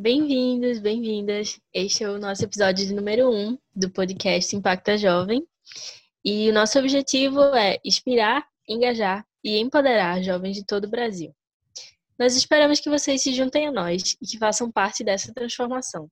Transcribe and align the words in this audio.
Bem-vindos, 0.00 0.78
bem-vindas. 0.78 1.58
Este 1.74 2.04
é 2.04 2.08
o 2.08 2.20
nosso 2.20 2.44
episódio 2.44 2.86
de 2.86 2.94
número 2.94 3.30
1 3.30 3.34
um 3.34 3.58
do 3.74 3.90
podcast 3.90 4.54
Impacta 4.54 4.96
Jovem. 4.96 5.44
E 6.24 6.48
o 6.48 6.52
nosso 6.52 6.78
objetivo 6.78 7.40
é 7.52 7.80
inspirar, 7.84 8.46
engajar 8.68 9.26
e 9.42 9.58
empoderar 9.58 10.22
jovens 10.22 10.54
de 10.54 10.64
todo 10.64 10.84
o 10.84 10.88
Brasil. 10.88 11.34
Nós 12.16 12.36
esperamos 12.36 12.78
que 12.78 12.88
vocês 12.88 13.20
se 13.20 13.32
juntem 13.32 13.66
a 13.66 13.72
nós 13.72 14.16
e 14.22 14.26
que 14.26 14.38
façam 14.38 14.70
parte 14.70 15.02
dessa 15.02 15.34
transformação, 15.34 16.08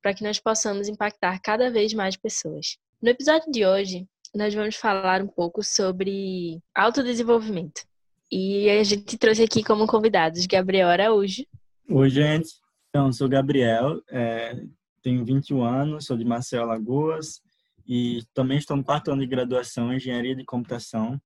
para 0.00 0.14
que 0.14 0.22
nós 0.22 0.38
possamos 0.38 0.86
impactar 0.86 1.40
cada 1.42 1.72
vez 1.72 1.92
mais 1.92 2.16
pessoas. 2.16 2.76
No 3.02 3.10
episódio 3.10 3.50
de 3.50 3.66
hoje, 3.66 4.06
nós 4.32 4.54
vamos 4.54 4.76
falar 4.76 5.20
um 5.20 5.26
pouco 5.26 5.60
sobre 5.60 6.60
autodesenvolvimento. 6.72 7.82
E 8.30 8.70
a 8.70 8.84
gente 8.84 9.18
trouxe 9.18 9.42
aqui 9.42 9.64
como 9.64 9.88
convidados 9.88 10.46
Gabriel 10.46 10.88
Araújo. 10.88 11.44
Oi, 11.90 12.08
gente. 12.08 12.63
Então, 12.96 13.12
sou 13.12 13.28
Gabriel, 13.28 14.00
é, 14.08 14.54
tenho 15.02 15.24
21 15.24 15.64
anos, 15.64 16.06
sou 16.06 16.16
de 16.16 16.24
Maceió, 16.24 16.62
Alagoas 16.62 17.42
e 17.84 18.22
também 18.32 18.56
estou 18.56 18.76
no 18.76 18.84
quarto 18.84 19.10
ano 19.10 19.20
de 19.20 19.26
graduação 19.26 19.92
em 19.92 19.96
Engenharia 19.96 20.36
de 20.36 20.44
Computação. 20.44 21.20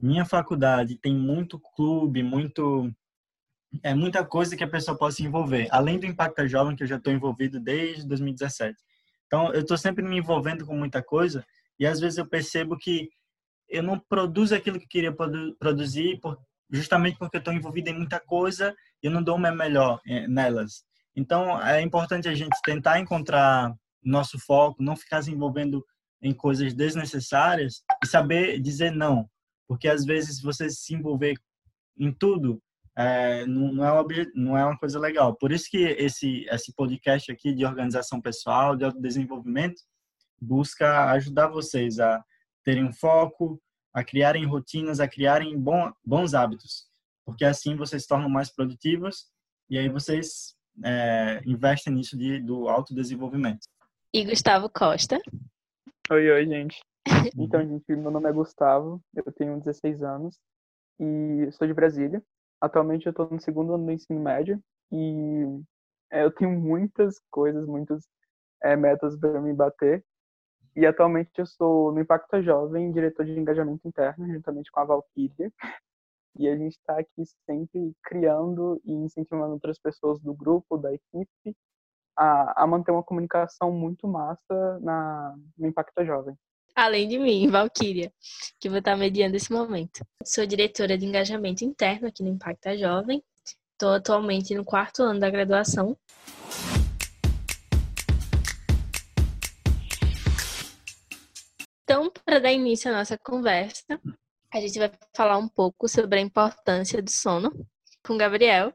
Minha 0.00 0.24
faculdade 0.24 0.98
tem 0.98 1.14
muito 1.14 1.60
clube, 1.60 2.24
muito 2.24 2.92
é 3.84 3.94
muita 3.94 4.24
coisa 4.24 4.56
que 4.56 4.64
a 4.64 4.68
pessoa 4.68 4.98
pode 4.98 5.14
se 5.14 5.22
envolver, 5.22 5.68
além 5.70 5.96
do 5.96 6.06
Impacta 6.06 6.48
Jovem 6.48 6.74
que 6.74 6.82
eu 6.82 6.88
já 6.88 6.96
estou 6.96 7.12
envolvido 7.12 7.60
desde 7.60 8.04
2017. 8.08 8.76
Então, 9.28 9.52
eu 9.54 9.60
estou 9.60 9.78
sempre 9.78 10.04
me 10.04 10.18
envolvendo 10.18 10.66
com 10.66 10.76
muita 10.76 11.00
coisa 11.00 11.46
e 11.78 11.86
às 11.86 12.00
vezes 12.00 12.18
eu 12.18 12.26
percebo 12.26 12.76
que 12.76 13.08
eu 13.68 13.80
não 13.80 13.96
produzo 13.96 14.56
aquilo 14.56 14.80
que 14.80 14.88
queria 14.88 15.14
produzir 15.56 16.18
justamente 16.68 17.16
porque 17.16 17.36
eu 17.36 17.38
estou 17.38 17.54
envolvido 17.54 17.90
em 17.90 17.94
muita 17.94 18.18
coisa 18.18 18.74
e 19.00 19.06
eu 19.06 19.12
não 19.12 19.22
dou 19.22 19.36
o 19.36 19.38
meu 19.38 19.54
melhor 19.54 20.00
é, 20.04 20.26
nelas. 20.26 20.84
Então, 21.16 21.60
é 21.62 21.80
importante 21.80 22.28
a 22.28 22.34
gente 22.34 22.56
tentar 22.62 23.00
encontrar 23.00 23.74
nosso 24.02 24.38
foco, 24.38 24.82
não 24.82 24.94
ficar 24.94 25.22
se 25.22 25.32
envolvendo 25.32 25.84
em 26.22 26.34
coisas 26.34 26.74
desnecessárias 26.74 27.82
e 28.04 28.06
saber 28.06 28.60
dizer 28.60 28.92
não. 28.92 29.28
Porque, 29.66 29.88
às 29.88 30.04
vezes, 30.04 30.40
você 30.40 30.68
se 30.68 30.94
envolver 30.94 31.34
em 31.98 32.12
tudo 32.12 32.62
é, 32.96 33.44
não, 33.46 33.84
é 33.84 33.92
uma, 33.92 34.06
não 34.34 34.56
é 34.56 34.64
uma 34.64 34.78
coisa 34.78 34.98
legal. 34.98 35.36
Por 35.36 35.52
isso 35.52 35.70
que 35.70 35.76
esse, 35.76 36.46
esse 36.48 36.72
podcast 36.72 37.30
aqui 37.30 37.54
de 37.54 37.64
organização 37.64 38.20
pessoal, 38.20 38.74
de 38.74 38.84
autodesenvolvimento, 38.84 39.82
busca 40.40 41.10
ajudar 41.12 41.48
vocês 41.48 42.00
a 42.00 42.24
terem 42.64 42.84
um 42.84 42.92
foco, 42.92 43.60
a 43.92 44.02
criarem 44.02 44.46
rotinas, 44.46 44.98
a 44.98 45.06
criarem 45.06 45.58
bom, 45.58 45.92
bons 46.04 46.32
hábitos. 46.32 46.86
Porque 47.24 47.44
assim 47.44 47.76
vocês 47.76 48.02
se 48.02 48.08
tornam 48.08 48.30
mais 48.30 48.50
produtivos 48.50 49.26
e 49.68 49.78
aí 49.78 49.88
vocês 49.90 50.55
é, 50.84 51.40
investem 51.46 51.94
nisso 51.94 52.16
de, 52.16 52.40
do 52.40 52.68
autodesenvolvimento. 52.68 53.66
E 54.12 54.24
Gustavo 54.24 54.68
Costa. 54.68 55.18
Oi, 56.10 56.30
oi, 56.30 56.46
gente. 56.46 56.80
Então, 57.38 57.60
gente, 57.66 57.84
meu 57.94 58.10
nome 58.10 58.28
é 58.28 58.32
Gustavo, 58.32 59.00
eu 59.14 59.30
tenho 59.32 59.58
16 59.60 60.02
anos 60.02 60.38
e 60.98 61.48
sou 61.52 61.66
de 61.66 61.74
Brasília. 61.74 62.22
Atualmente 62.60 63.06
eu 63.06 63.10
estou 63.10 63.28
no 63.30 63.40
segundo 63.40 63.74
ano 63.74 63.84
do 63.84 63.92
ensino 63.92 64.20
médio 64.20 64.60
e 64.90 65.44
é, 66.10 66.24
eu 66.24 66.30
tenho 66.30 66.50
muitas 66.50 67.20
coisas, 67.30 67.66
muitos 67.66 68.04
é, 68.62 68.76
metas 68.76 69.16
para 69.16 69.40
me 69.40 69.52
bater. 69.52 70.04
E 70.74 70.84
atualmente 70.84 71.30
eu 71.38 71.46
sou 71.46 71.92
no 71.92 72.00
Impacto 72.00 72.42
Jovem, 72.42 72.92
diretor 72.92 73.24
de 73.24 73.32
engajamento 73.32 73.86
interno, 73.86 74.26
juntamente 74.26 74.70
com 74.70 74.80
a 74.80 74.84
Valkyria. 74.84 75.52
E 76.38 76.48
a 76.48 76.56
gente 76.56 76.76
está 76.76 76.98
aqui 76.98 77.24
sempre 77.48 77.92
criando 78.04 78.80
e 78.84 78.92
incentivando 78.92 79.54
outras 79.54 79.78
pessoas 79.78 80.20
do 80.20 80.34
grupo, 80.34 80.76
da 80.76 80.92
equipe, 80.92 81.56
a, 82.14 82.62
a 82.62 82.66
manter 82.66 82.90
uma 82.90 83.02
comunicação 83.02 83.72
muito 83.72 84.06
massa 84.06 84.78
na, 84.80 85.34
no 85.56 85.66
Impacto 85.66 86.04
Jovem. 86.04 86.36
Além 86.74 87.08
de 87.08 87.18
mim, 87.18 87.48
Valkyria, 87.48 88.12
que 88.60 88.68
vou 88.68 88.78
estar 88.78 88.96
mediando 88.96 89.34
esse 89.34 89.50
momento. 89.50 90.04
Sou 90.22 90.44
diretora 90.44 90.98
de 90.98 91.06
engajamento 91.06 91.64
interno 91.64 92.08
aqui 92.08 92.22
no 92.22 92.28
Impacta 92.28 92.76
Jovem. 92.76 93.22
Estou 93.72 93.94
atualmente 93.94 94.54
no 94.54 94.64
quarto 94.64 95.02
ano 95.02 95.18
da 95.18 95.30
graduação. 95.30 95.96
Então, 101.82 102.10
para 102.24 102.40
dar 102.40 102.52
início 102.52 102.90
à 102.90 102.94
nossa 102.94 103.16
conversa, 103.16 103.98
a 104.52 104.60
gente 104.60 104.78
vai 104.78 104.90
falar 105.14 105.38
um 105.38 105.48
pouco 105.48 105.88
sobre 105.88 106.18
a 106.18 106.22
importância 106.22 107.02
do 107.02 107.10
sono 107.10 107.52
com 108.04 108.14
o 108.14 108.18
Gabriel. 108.18 108.72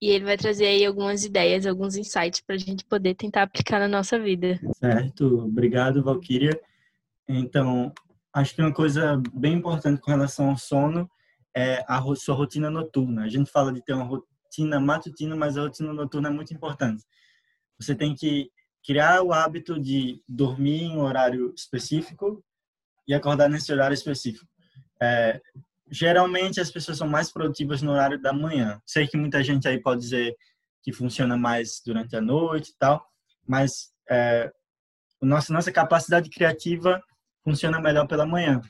E 0.00 0.10
ele 0.10 0.24
vai 0.24 0.36
trazer 0.36 0.66
aí 0.66 0.84
algumas 0.84 1.24
ideias, 1.24 1.64
alguns 1.64 1.96
insights 1.96 2.40
para 2.40 2.56
a 2.56 2.58
gente 2.58 2.84
poder 2.84 3.14
tentar 3.14 3.42
aplicar 3.42 3.78
na 3.78 3.86
nossa 3.86 4.18
vida. 4.18 4.58
Certo, 4.74 5.44
obrigado, 5.44 6.02
Valkyria. 6.02 6.60
Então, 7.28 7.92
acho 8.32 8.52
que 8.52 8.60
uma 8.60 8.74
coisa 8.74 9.22
bem 9.32 9.54
importante 9.54 10.00
com 10.00 10.10
relação 10.10 10.50
ao 10.50 10.58
sono 10.58 11.08
é 11.56 11.84
a 11.86 12.02
sua 12.16 12.34
rotina 12.34 12.68
noturna. 12.68 13.22
A 13.22 13.28
gente 13.28 13.48
fala 13.48 13.72
de 13.72 13.80
ter 13.80 13.92
uma 13.92 14.04
rotina 14.04 14.80
matutina, 14.80 15.36
mas 15.36 15.56
a 15.56 15.62
rotina 15.62 15.92
noturna 15.92 16.28
é 16.28 16.32
muito 16.32 16.52
importante. 16.52 17.04
Você 17.78 17.94
tem 17.94 18.12
que 18.12 18.50
criar 18.84 19.22
o 19.22 19.32
hábito 19.32 19.80
de 19.80 20.20
dormir 20.28 20.82
em 20.82 20.96
um 20.96 21.02
horário 21.02 21.52
específico 21.56 22.44
e 23.06 23.14
acordar 23.14 23.48
nesse 23.48 23.72
horário 23.72 23.94
específico. 23.94 24.46
É, 25.02 25.40
geralmente 25.90 26.60
as 26.60 26.70
pessoas 26.70 26.96
são 26.96 27.08
mais 27.08 27.32
produtivas 27.32 27.82
no 27.82 27.90
horário 27.90 28.20
da 28.20 28.32
manhã. 28.32 28.80
Sei 28.86 29.08
que 29.08 29.16
muita 29.16 29.42
gente 29.42 29.66
aí 29.66 29.80
pode 29.80 30.00
dizer 30.00 30.36
que 30.82 30.92
funciona 30.92 31.36
mais 31.36 31.82
durante 31.84 32.14
a 32.14 32.20
noite 32.20 32.70
e 32.70 32.78
tal, 32.78 33.04
mas 33.46 33.90
é, 34.08 34.52
nossa 35.20 35.52
nossa 35.52 35.72
capacidade 35.72 36.30
criativa 36.30 37.02
funciona 37.44 37.80
melhor 37.80 38.06
pela 38.06 38.24
manhã. 38.24 38.60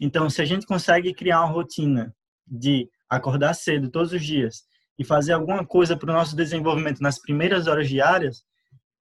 Então, 0.00 0.28
se 0.30 0.40
a 0.40 0.44
gente 0.44 0.66
consegue 0.66 1.14
criar 1.14 1.40
uma 1.40 1.52
rotina 1.52 2.14
de 2.46 2.88
acordar 3.08 3.54
cedo 3.54 3.90
todos 3.90 4.12
os 4.12 4.24
dias 4.24 4.64
e 4.98 5.04
fazer 5.04 5.32
alguma 5.32 5.64
coisa 5.64 5.96
para 5.96 6.10
o 6.10 6.14
nosso 6.14 6.34
desenvolvimento 6.34 7.00
nas 7.00 7.20
primeiras 7.20 7.66
horas 7.66 7.88
diárias, 7.88 8.42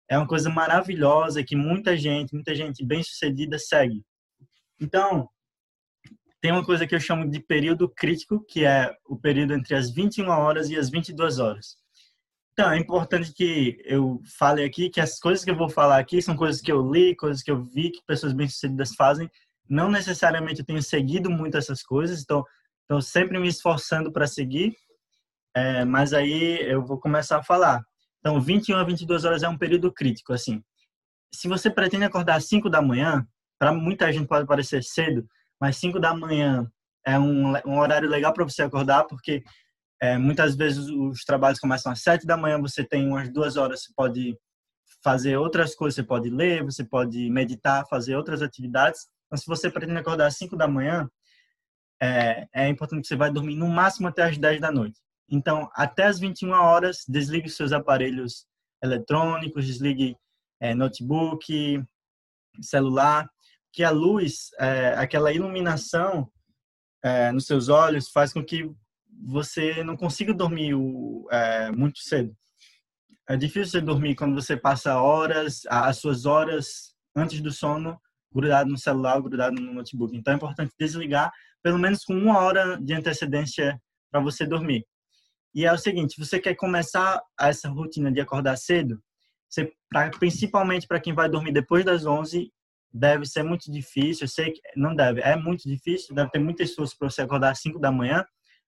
é 0.10 0.18
uma 0.18 0.28
coisa 0.28 0.50
maravilhosa 0.50 1.44
que 1.44 1.56
muita 1.56 1.98
gente, 1.98 2.34
muita 2.34 2.56
gente 2.56 2.84
bem 2.86 3.04
sucedida 3.04 3.60
segue. 3.60 4.04
Então, 4.80 5.30
tem 6.42 6.52
uma 6.52 6.66
coisa 6.66 6.86
que 6.86 6.94
eu 6.94 7.00
chamo 7.00 7.30
de 7.30 7.40
período 7.40 7.90
crítico, 7.90 8.44
que 8.48 8.66
é 8.66 8.96
o 9.06 9.18
período 9.18 9.54
entre 9.54 9.76
as 9.76 9.92
21 9.92 10.30
horas 10.30 10.70
e 10.70 10.78
as 10.78 10.90
22 10.90 11.40
horas. 11.40 11.78
Então, 12.54 12.72
é 12.72 12.78
importante 12.78 13.34
que 13.34 13.80
eu 13.86 14.20
fale 14.38 14.64
aqui 14.64 14.90
que 14.90 15.00
as 15.00 15.20
coisas 15.20 15.44
que 15.44 15.52
eu 15.52 15.56
vou 15.56 15.70
falar 15.70 16.00
aqui 16.00 16.22
são 16.22 16.36
coisas 16.36 16.60
que 16.60 16.72
eu 16.72 16.92
li, 16.92 17.16
coisas 17.16 17.44
que 17.44 17.52
eu 17.52 17.64
vi 17.64 17.92
que 17.92 18.02
pessoas 18.06 18.34
bem-sucedidas 18.34 18.96
fazem. 18.96 19.30
Não 19.70 19.92
necessariamente 19.92 20.62
eu 20.62 20.66
tenho 20.66 20.82
seguido 20.82 21.30
muito 21.30 21.58
essas 21.58 21.84
coisas, 21.84 22.22
então 22.22 22.44
estou 22.82 23.02
sempre 23.02 23.38
me 23.38 23.48
esforçando 23.48 24.12
para 24.12 24.26
seguir, 24.26 24.76
é, 25.56 25.86
mas 25.86 26.14
aí 26.14 26.60
eu 26.62 26.84
vou 26.84 27.00
começar 27.00 27.38
a 27.38 27.44
falar. 27.44 27.84
Então, 28.20 28.42
21 28.42 28.78
a 28.78 28.84
22 28.84 29.26
horas 29.26 29.44
é 29.44 29.50
um 29.50 29.58
período 29.58 29.92
crítico, 29.92 30.34
assim. 30.34 30.64
Se 31.34 31.48
você 31.48 31.70
pretende 31.70 32.06
acordar 32.06 32.38
às 32.38 32.46
5 32.46 32.70
da 32.70 32.82
manhã, 32.82 33.28
para 33.60 33.74
muita 33.74 34.12
gente 34.12 34.28
pode 34.28 34.48
parecer 34.48 34.84
cedo, 34.84 35.28
mas 35.60 35.78
5 35.78 36.00
da 36.00 36.14
manhã 36.14 36.70
é 37.06 37.18
um, 37.18 37.54
um 37.66 37.80
horário 37.80 38.10
legal 38.10 38.34
para 38.34 38.44
você 38.44 38.64
acordar, 38.64 39.06
porque 39.06 39.44
é, 40.02 40.18
muitas 40.18 40.56
vezes 40.56 40.88
os 40.90 41.24
trabalhos 41.24 41.60
começam 41.60 41.92
às 41.92 42.02
7 42.02 42.26
da 42.26 42.38
manhã, 42.38 42.60
você 42.60 42.84
tem 42.84 43.08
umas 43.08 43.32
duas 43.32 43.58
horas, 43.58 43.84
você 43.84 43.94
pode 43.96 44.38
fazer 45.04 45.38
outras 45.38 45.76
coisas, 45.76 45.96
você 45.96 46.04
pode 46.04 46.30
ler, 46.30 46.64
você 46.64 46.84
pode 46.84 47.30
meditar, 47.30 47.88
fazer 47.88 48.16
outras 48.16 48.42
atividades. 48.42 49.08
Então, 49.26 49.38
se 49.38 49.46
você 49.46 49.70
pretende 49.70 50.00
acordar 50.00 50.28
às 50.28 50.38
5 50.38 50.56
da 50.56 50.68
manhã, 50.68 51.10
é, 52.02 52.48
é 52.54 52.68
importante 52.68 53.02
que 53.02 53.08
você 53.08 53.16
vai 53.16 53.32
dormir 53.32 53.56
no 53.56 53.68
máximo 53.68 54.08
até 54.08 54.24
às 54.24 54.38
10 54.38 54.62
da 54.62 54.72
noite. 54.72 55.00
Então, 55.30 55.70
até 55.74 56.06
às 56.06 56.20
21 56.20 56.52
horas, 56.52 57.04
desligue 57.08 57.50
seus 57.50 57.72
aparelhos 57.72 58.46
eletrônicos, 58.82 59.66
desligue 59.66 60.16
é, 60.60 60.74
notebook, 60.74 61.84
celular, 62.62 63.30
que 63.78 63.84
a 63.84 63.92
luz, 63.92 64.50
é, 64.60 64.96
aquela 64.98 65.32
iluminação 65.32 66.28
é, 67.04 67.32
nos 67.32 67.46
seus 67.46 67.70
olhos 67.70 68.10
faz 68.10 68.34
com 68.34 68.44
que 68.44 68.68
você 69.24 69.84
não 69.84 69.96
consiga 69.96 70.34
dormir 70.34 70.74
o, 70.74 71.28
é, 71.30 71.72
muito 71.72 72.00
cedo. 72.00 72.36
É 73.30 73.38
difícil 73.38 73.74
você 73.74 73.82
dormir 73.82 74.16
quando 74.16 74.34
você 74.34 74.58
passa 74.58 75.00
horas, 75.00 75.62
as 75.68 75.98
suas 75.98 76.26
horas 76.26 76.96
antes 77.16 77.40
do 77.40 77.52
sono, 77.52 78.02
grudado 78.34 78.68
no 78.68 78.80
celular, 78.80 79.22
grudado 79.22 79.62
no 79.62 79.76
notebook. 79.76 80.18
Então 80.18 80.34
é 80.34 80.38
importante 80.38 80.74
desligar 80.80 81.32
pelo 81.62 81.78
menos 81.78 82.04
com 82.04 82.16
uma 82.16 82.40
hora 82.40 82.82
de 82.82 82.96
antecedência 82.96 83.80
para 84.10 84.20
você 84.20 84.44
dormir. 84.44 84.88
E 85.54 85.66
é 85.68 85.72
o 85.72 85.78
seguinte, 85.78 86.18
você 86.18 86.40
quer 86.40 86.56
começar 86.56 87.22
essa 87.40 87.70
rotina 87.70 88.12
de 88.12 88.22
acordar 88.22 88.58
cedo, 88.58 89.00
você, 89.48 89.72
pra, 89.88 90.10
principalmente 90.10 90.88
para 90.88 91.00
quem 91.00 91.14
vai 91.14 91.30
dormir 91.30 91.52
depois 91.52 91.86
das 91.86 92.08
11, 92.08 92.52
deve 92.94 93.26
ser 93.26 93.44
muito 93.44 93.72
difícil. 93.72 94.26
Eu 94.26 94.30
sei 94.30 94.52
que 94.52 94.62
não 94.76 94.96
deve, 94.96 95.22
é 95.22 95.36
muito 95.36 95.68
difícil, 95.68 96.16
deve 96.16 96.30
ter 96.32 96.40
muito 96.40 96.62
esforço 96.64 96.98
para 96.98 97.10
você 97.10 97.22
acordar 97.22 97.52
às 97.52 97.62
5 97.62 97.80
da 97.80 97.92
manhã, 97.92 98.26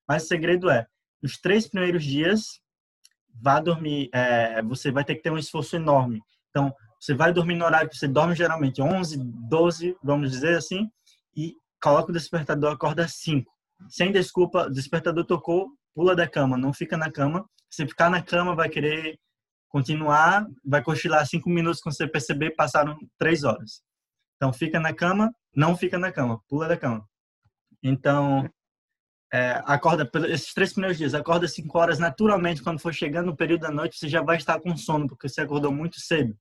mas 0.08 0.24
o 0.24 0.26
segredo 0.26 0.70
é, 0.70 0.86
nos 1.22 1.38
três 1.38 1.68
primeiros 1.68 2.04
dias, 2.04 2.60
vá 3.42 3.60
dormir, 3.60 4.08
é, 4.12 4.62
você 4.62 4.90
vai 4.90 5.04
ter 5.04 5.14
que 5.16 5.22
ter 5.22 5.30
um 5.30 5.38
esforço 5.38 5.76
enorme. 5.76 6.20
Então, 6.50 6.74
você 7.00 7.14
vai 7.14 7.32
dormir 7.32 7.54
no 7.54 7.64
horário 7.64 7.88
que 7.88 7.96
você 7.96 8.08
dorme 8.08 8.34
geralmente 8.34 8.82
11, 8.82 9.18
12, 9.48 9.96
vamos 10.02 10.30
dizer 10.30 10.56
assim, 10.56 10.90
e 11.36 11.54
coloca 11.82 12.10
o 12.10 12.14
despertador, 12.14 12.72
acorda 12.72 13.04
às 13.04 13.14
5. 13.14 13.50
Sem 13.88 14.12
desculpa, 14.12 14.66
o 14.66 14.70
despertador 14.70 15.24
tocou, 15.24 15.70
pula 15.94 16.14
da 16.14 16.28
cama, 16.28 16.56
não 16.56 16.72
fica 16.72 16.96
na 16.96 17.10
cama. 17.10 17.48
Se 17.70 17.86
ficar 17.86 18.10
na 18.10 18.22
cama, 18.22 18.54
vai 18.54 18.68
querer 18.68 19.18
continuar, 19.68 20.46
vai 20.64 20.82
cochilar 20.82 21.24
cinco 21.26 21.48
minutos 21.48 21.80
quando 21.80 21.96
você 21.96 22.06
perceber, 22.06 22.50
passaram 22.50 22.98
três 23.16 23.44
horas. 23.44 23.82
Então, 24.40 24.54
fica 24.54 24.80
na 24.80 24.94
cama, 24.94 25.34
não 25.54 25.76
fica 25.76 25.98
na 25.98 26.10
cama, 26.10 26.40
pula 26.48 26.66
da 26.66 26.74
cama. 26.74 27.06
Então, 27.82 28.50
é, 29.30 29.62
acorda 29.66 30.10
esses 30.28 30.54
três 30.54 30.72
primeiros 30.72 30.96
dias, 30.96 31.12
acorda 31.12 31.46
cinco 31.46 31.76
horas 31.78 31.98
naturalmente. 31.98 32.62
Quando 32.62 32.80
for 32.80 32.94
chegando 32.94 33.26
no 33.26 33.36
período 33.36 33.60
da 33.60 33.70
noite, 33.70 33.98
você 33.98 34.08
já 34.08 34.22
vai 34.22 34.38
estar 34.38 34.58
com 34.58 34.74
sono 34.78 35.06
porque 35.06 35.28
você 35.28 35.42
acordou 35.42 35.70
muito 35.70 36.00
cedo. 36.00 36.34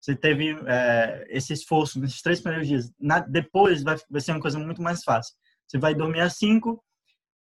Você 0.00 0.16
teve 0.16 0.50
é, 0.66 1.24
esse 1.28 1.52
esforço 1.52 2.00
nesses 2.00 2.20
três 2.20 2.40
primeiros 2.40 2.66
dias. 2.66 2.92
Na, 2.98 3.20
depois 3.20 3.84
vai, 3.84 3.96
vai 4.10 4.20
ser 4.20 4.32
uma 4.32 4.40
coisa 4.40 4.58
muito 4.58 4.82
mais 4.82 5.04
fácil. 5.04 5.32
Você 5.68 5.78
vai 5.78 5.94
dormir 5.94 6.22
às 6.22 6.36
cinco 6.36 6.82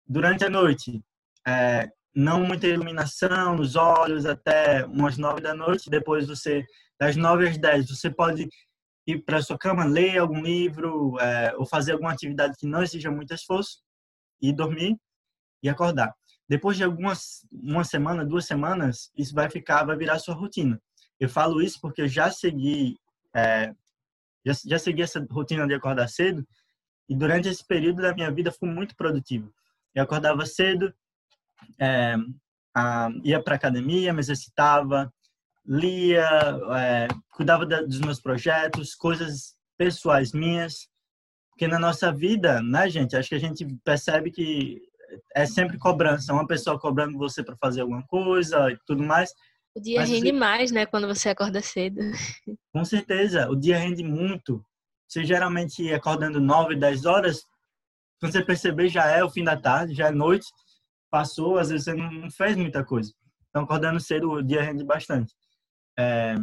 durante 0.08 0.46
a 0.46 0.52
noite. 0.52 1.04
É, 1.48 1.90
não 2.16 2.46
muita 2.46 2.68
iluminação 2.68 3.56
nos 3.56 3.76
olhos 3.76 4.28
até 4.28 4.86
umas 4.86 5.18
nove 5.18 5.42
da 5.42 5.56
noite. 5.56 5.90
Depois 5.90 6.28
você 6.28 6.64
das 7.00 7.16
nove 7.16 7.48
às 7.48 7.58
dez 7.58 7.90
você 7.90 8.08
pode 8.12 8.48
ir 9.06 9.24
para 9.24 9.42
sua 9.42 9.58
cama, 9.58 9.84
ler 9.86 10.18
algum 10.18 10.42
livro 10.42 11.20
é, 11.20 11.56
ou 11.58 11.66
fazer 11.66 11.94
alguma 11.94 12.12
atividade 12.12 12.56
que 12.58 12.66
não 12.66 12.82
exija 12.82 13.12
muito 13.12 13.34
esforço 13.34 13.82
e 14.42 14.54
dormir 14.54 14.98
e 15.62 15.70
acordar. 15.70 16.14
Depois 16.48 16.78
de 16.78 16.84
algumas 16.84 17.46
uma 17.52 17.84
semana, 17.84 18.26
duas 18.26 18.46
semanas, 18.46 19.12
isso 19.18 19.34
vai 19.34 19.50
ficar, 19.50 19.84
vai 19.84 19.96
virar 19.96 20.20
sua 20.20 20.36
rotina. 20.36 20.82
Eu 21.20 21.30
falo 21.30 21.62
isso 21.62 21.80
porque 21.82 22.02
eu 22.02 22.08
já 22.08 22.32
segui 22.32 22.98
é, 23.36 23.74
já, 24.46 24.54
já 24.66 24.80
segui 24.80 25.02
essa 25.02 25.26
rotina 25.32 25.66
de 25.66 25.74
acordar 25.74 26.08
cedo 26.08 26.46
e 27.08 27.16
durante 27.16 27.48
esse 27.48 27.66
período 27.66 28.02
da 28.02 28.14
minha 28.14 28.32
vida 28.32 28.52
fui 28.52 28.70
muito 28.70 28.96
produtivo. 28.96 29.54
Eu 29.96 30.04
acordava 30.04 30.46
cedo, 30.46 30.94
é, 31.80 32.16
a, 32.76 33.10
ia 33.24 33.42
para 33.42 33.56
academia, 33.56 34.14
me 34.14 34.20
exercitava, 34.20 35.14
lia, 35.66 36.28
é, 36.78 37.08
cuidava 37.32 37.66
dos 37.66 38.00
meus 38.00 38.20
projetos, 38.20 38.96
coisas 38.96 39.56
pessoais 39.78 40.34
minhas, 40.34 40.88
porque 41.50 41.68
na 41.68 41.80
nossa 41.80 42.12
vida, 42.12 42.62
né, 42.62 42.90
gente, 42.90 43.16
acho 43.16 43.30
que 43.30 43.36
a 43.36 43.40
gente 43.40 43.66
percebe 43.84 44.32
que 44.32 44.82
é 45.36 45.46
sempre 45.46 45.78
cobrança, 45.78 46.34
uma 46.34 46.48
pessoa 46.48 46.80
cobrando 46.80 47.18
você 47.18 47.44
para 47.44 47.56
fazer 47.58 47.82
alguma 47.82 48.04
coisa 48.08 48.72
e 48.72 48.78
tudo 48.86 49.04
mais. 49.04 49.32
O 49.76 49.82
dia 49.82 50.02
Mas, 50.02 50.10
rende 50.10 50.32
mais, 50.32 50.72
né, 50.72 50.86
quando 50.86 51.08
você 51.08 51.30
acorda 51.30 51.62
cedo. 51.62 52.02
Com 52.74 52.84
certeza, 52.84 53.50
o 53.50 53.56
dia 53.56 53.78
rende 53.78 54.04
muito. 54.04 54.64
Você 55.08 55.24
geralmente 55.24 55.92
acordando 55.94 56.40
9, 56.40 56.76
10 56.76 57.06
horas, 57.06 57.44
quando 58.20 58.32
você 58.32 58.44
perceber 58.44 58.90
já 58.90 59.06
é 59.06 59.24
o 59.24 59.30
fim 59.30 59.44
da 59.44 59.56
tarde, 59.56 59.94
já 59.94 60.08
é 60.08 60.12
noite, 60.12 60.48
passou, 61.12 61.58
às 61.58 61.70
vezes 61.70 61.86
você 61.86 61.94
não 61.94 62.32
fez 62.32 62.56
muita 62.56 62.84
coisa. 62.84 63.14
Então, 63.50 63.64
acordando 63.64 64.00
cedo, 64.00 64.32
o 64.32 64.42
dia 64.42 64.64
rende 64.64 64.84
bastante. 64.84 65.34
É, 65.98 66.36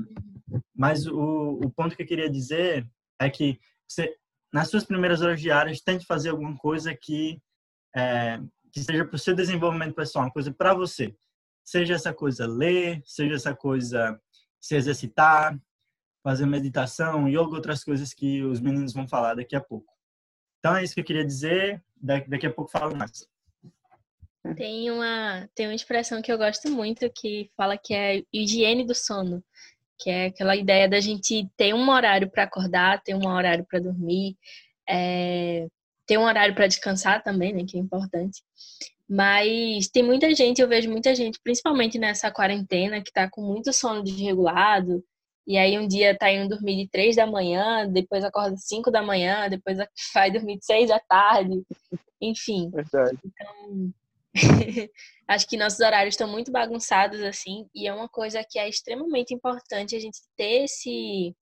mas 0.75 1.06
o, 1.06 1.61
o 1.64 1.70
ponto 1.70 1.97
que 1.97 2.02
eu 2.02 2.06
queria 2.06 2.31
dizer 2.31 2.88
é 3.20 3.29
que 3.29 3.58
você, 3.87 4.17
nas 4.52 4.69
suas 4.69 4.85
primeiras 4.85 5.20
horas 5.20 5.41
diárias, 5.41 5.81
tente 5.81 6.06
fazer 6.06 6.31
alguma 6.31 6.56
coisa 6.56 6.94
que, 6.94 7.41
é, 7.94 8.41
que 8.73 8.81
seja 8.81 9.05
para 9.05 9.17
o 9.17 9.19
seu 9.19 9.35
desenvolvimento 9.35 9.94
pessoal, 9.94 10.25
uma 10.25 10.32
coisa 10.32 10.52
para 10.52 10.75
você. 10.75 11.14
Seja 11.64 11.94
essa 11.94 12.12
coisa 12.12 12.47
ler, 12.47 13.02
seja 13.05 13.35
essa 13.35 13.55
coisa 13.55 14.20
se 14.61 14.76
exercitar, 14.76 15.58
fazer 16.23 16.47
meditação 16.47 17.29
e 17.29 17.37
outras 17.37 17.82
coisas 17.82 18.12
que 18.12 18.43
os 18.43 18.61
meninos 18.61 18.93
vão 18.93 19.08
falar 19.08 19.35
daqui 19.35 19.56
a 19.56 19.61
pouco. 19.61 19.93
Então 20.58 20.76
é 20.76 20.85
isso 20.85 20.94
que 20.94 21.00
eu 21.00 21.05
queria 21.05 21.25
dizer. 21.25 21.82
Daqui 21.97 22.47
a 22.47 22.52
pouco 22.52 22.70
falo 22.70 22.97
mais. 22.97 23.29
Tem 24.56 24.90
uma, 24.90 25.48
tem 25.54 25.66
uma 25.66 25.75
expressão 25.75 26.22
que 26.22 26.32
eu 26.32 26.38
gosto 26.38 26.70
muito 26.70 27.10
que 27.10 27.50
fala 27.56 27.76
que 27.76 27.94
é 27.94 28.22
higiene 28.32 28.87
do 28.87 28.94
sono, 28.94 29.44
que 29.98 30.08
é 30.08 30.26
aquela 30.26 30.56
ideia 30.56 30.88
da 30.88 30.98
gente 30.98 31.46
ter 31.56 31.75
um 31.75 31.90
horário 31.90 32.31
para 32.31 32.44
acordar, 32.44 33.02
ter 33.02 33.14
um 33.14 33.28
horário 33.28 33.66
para 33.69 33.78
dormir, 33.78 34.37
é, 34.88 35.66
ter 36.06 36.16
um 36.16 36.25
horário 36.25 36.54
para 36.54 36.66
descansar 36.66 37.22
também, 37.22 37.52
né, 37.52 37.64
que 37.69 37.76
é 37.76 37.81
importante. 37.81 38.42
Mas 39.08 39.88
tem 39.88 40.02
muita 40.02 40.34
gente, 40.34 40.62
eu 40.62 40.69
vejo 40.69 40.90
muita 40.90 41.14
gente, 41.14 41.38
principalmente 41.42 41.98
nessa 41.98 42.31
quarentena, 42.31 43.02
que 43.02 43.10
está 43.10 43.28
com 43.28 43.42
muito 43.42 43.72
sono 43.72 44.02
desregulado, 44.02 45.04
e 45.46 45.58
aí 45.58 45.78
um 45.78 45.87
dia 45.87 46.16
tá 46.16 46.31
indo 46.31 46.48
dormir 46.48 46.76
de 46.76 46.88
três 46.88 47.16
da 47.16 47.26
manhã, 47.26 47.87
depois 47.88 48.25
acorda 48.25 48.56
cinco 48.56 48.90
da 48.90 49.02
manhã, 49.02 49.48
depois 49.48 49.78
vai 50.14 50.31
dormir 50.31 50.58
de 50.58 50.64
seis 50.64 50.88
da 50.88 51.00
tarde, 51.00 51.62
enfim. 52.20 52.70
Verdade. 52.70 53.19
Então, 53.25 53.92
Acho 55.26 55.46
que 55.46 55.56
nossos 55.56 55.80
horários 55.80 56.14
estão 56.14 56.28
muito 56.28 56.50
bagunçados 56.52 57.20
assim, 57.20 57.68
e 57.74 57.86
é 57.86 57.94
uma 57.94 58.08
coisa 58.08 58.44
que 58.48 58.58
é 58.58 58.68
extremamente 58.68 59.34
importante 59.34 59.94
a 59.94 60.00
gente 60.00 60.18
ter 60.36 60.64
esse 60.64 61.34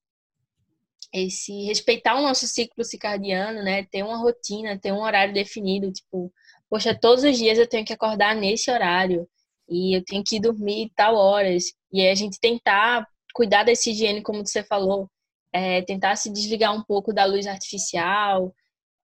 esse 1.11 1.65
respeitar 1.65 2.15
o 2.15 2.21
nosso 2.21 2.45
ciclo 2.47 2.83
circadiano, 2.83 3.63
né? 3.63 3.83
Ter 3.85 4.03
uma 4.03 4.17
rotina, 4.17 4.77
ter 4.77 4.91
um 4.91 5.01
horário 5.01 5.33
definido, 5.33 5.91
tipo, 5.91 6.31
poxa, 6.69 6.93
todos 6.93 7.23
os 7.23 7.37
dias 7.37 7.57
eu 7.57 7.67
tenho 7.67 7.85
que 7.85 7.93
acordar 7.93 8.35
nesse 8.35 8.69
horário 8.69 9.27
e 9.67 9.95
eu 9.97 10.03
tenho 10.03 10.23
que 10.23 10.39
dormir 10.39 10.91
tal 10.95 11.15
horas. 11.15 11.73
E 11.91 12.01
aí 12.01 12.09
a 12.09 12.15
gente 12.15 12.39
tentar 12.39 13.07
cuidar 13.33 13.63
desse 13.63 13.91
higiene, 13.91 14.21
como 14.21 14.45
você 14.45 14.63
falou, 14.63 15.09
é, 15.51 15.81
tentar 15.81 16.15
se 16.15 16.31
desligar 16.31 16.75
um 16.75 16.83
pouco 16.83 17.13
da 17.13 17.25
luz 17.25 17.47
artificial, 17.47 18.53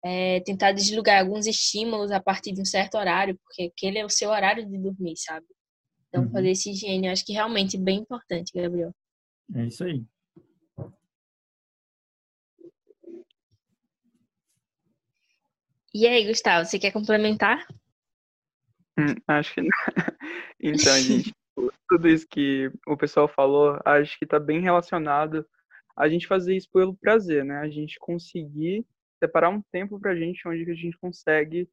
é, 0.06 0.40
tentar 0.42 0.72
desligar 0.72 1.19
alguns 1.19 1.48
estímulos 1.48 2.12
a 2.12 2.22
partir 2.22 2.52
de 2.52 2.62
um 2.62 2.66
certo 2.66 2.96
horário, 2.96 3.36
porque 3.40 3.72
aquele 3.75 3.98
é 3.98 4.06
o 4.06 4.10
seu 4.10 4.30
horário 4.30 4.63
de 4.63 4.78
dormir, 4.78 5.18
sabe? 5.18 5.48
Então, 6.07 6.25
uhum. 6.25 6.31
fazer 6.31 6.52
esse 6.52 6.69
higiene, 6.69 7.07
eu 7.07 7.12
acho 7.12 7.25
que 7.25 7.34
realmente 7.34 7.75
é 7.75 7.80
bem 7.80 8.02
importante, 8.02 8.54
Gabriel. 8.54 8.94
É 9.56 9.66
isso 9.66 9.84
aí. 9.84 10.06
E 15.92 16.06
aí, 16.06 16.28
Gustavo, 16.28 16.66
você 16.66 16.78
quer 16.78 16.92
complementar? 16.92 17.66
Hum, 19.00 19.16
acho 19.28 19.56
que 19.56 19.62
não. 19.62 19.69
Então, 20.62 20.97
gente, 21.00 21.33
tudo 21.90 22.07
isso 22.07 22.28
que 22.30 22.71
o 22.88 22.95
pessoal 22.95 23.28
falou, 23.28 23.80
acho 23.83 24.18
que 24.19 24.26
está 24.26 24.40
bem 24.40 24.62
relacionado 24.62 25.47
a 25.97 26.07
gente 26.07 26.28
fazer 26.28 26.56
isso 26.56 26.69
pelo 26.71 26.95
prazer, 26.95 27.44
né? 27.44 27.57
A 27.57 27.69
gente 27.69 27.97
conseguir 28.00 28.85
separar 29.19 29.50
um 29.50 29.62
tempo 29.72 30.00
para 30.00 30.12
a 30.12 30.16
gente 30.16 30.48
onde 30.48 30.69
a 30.69 30.76
gente 30.76 30.98
consegue 30.98 31.69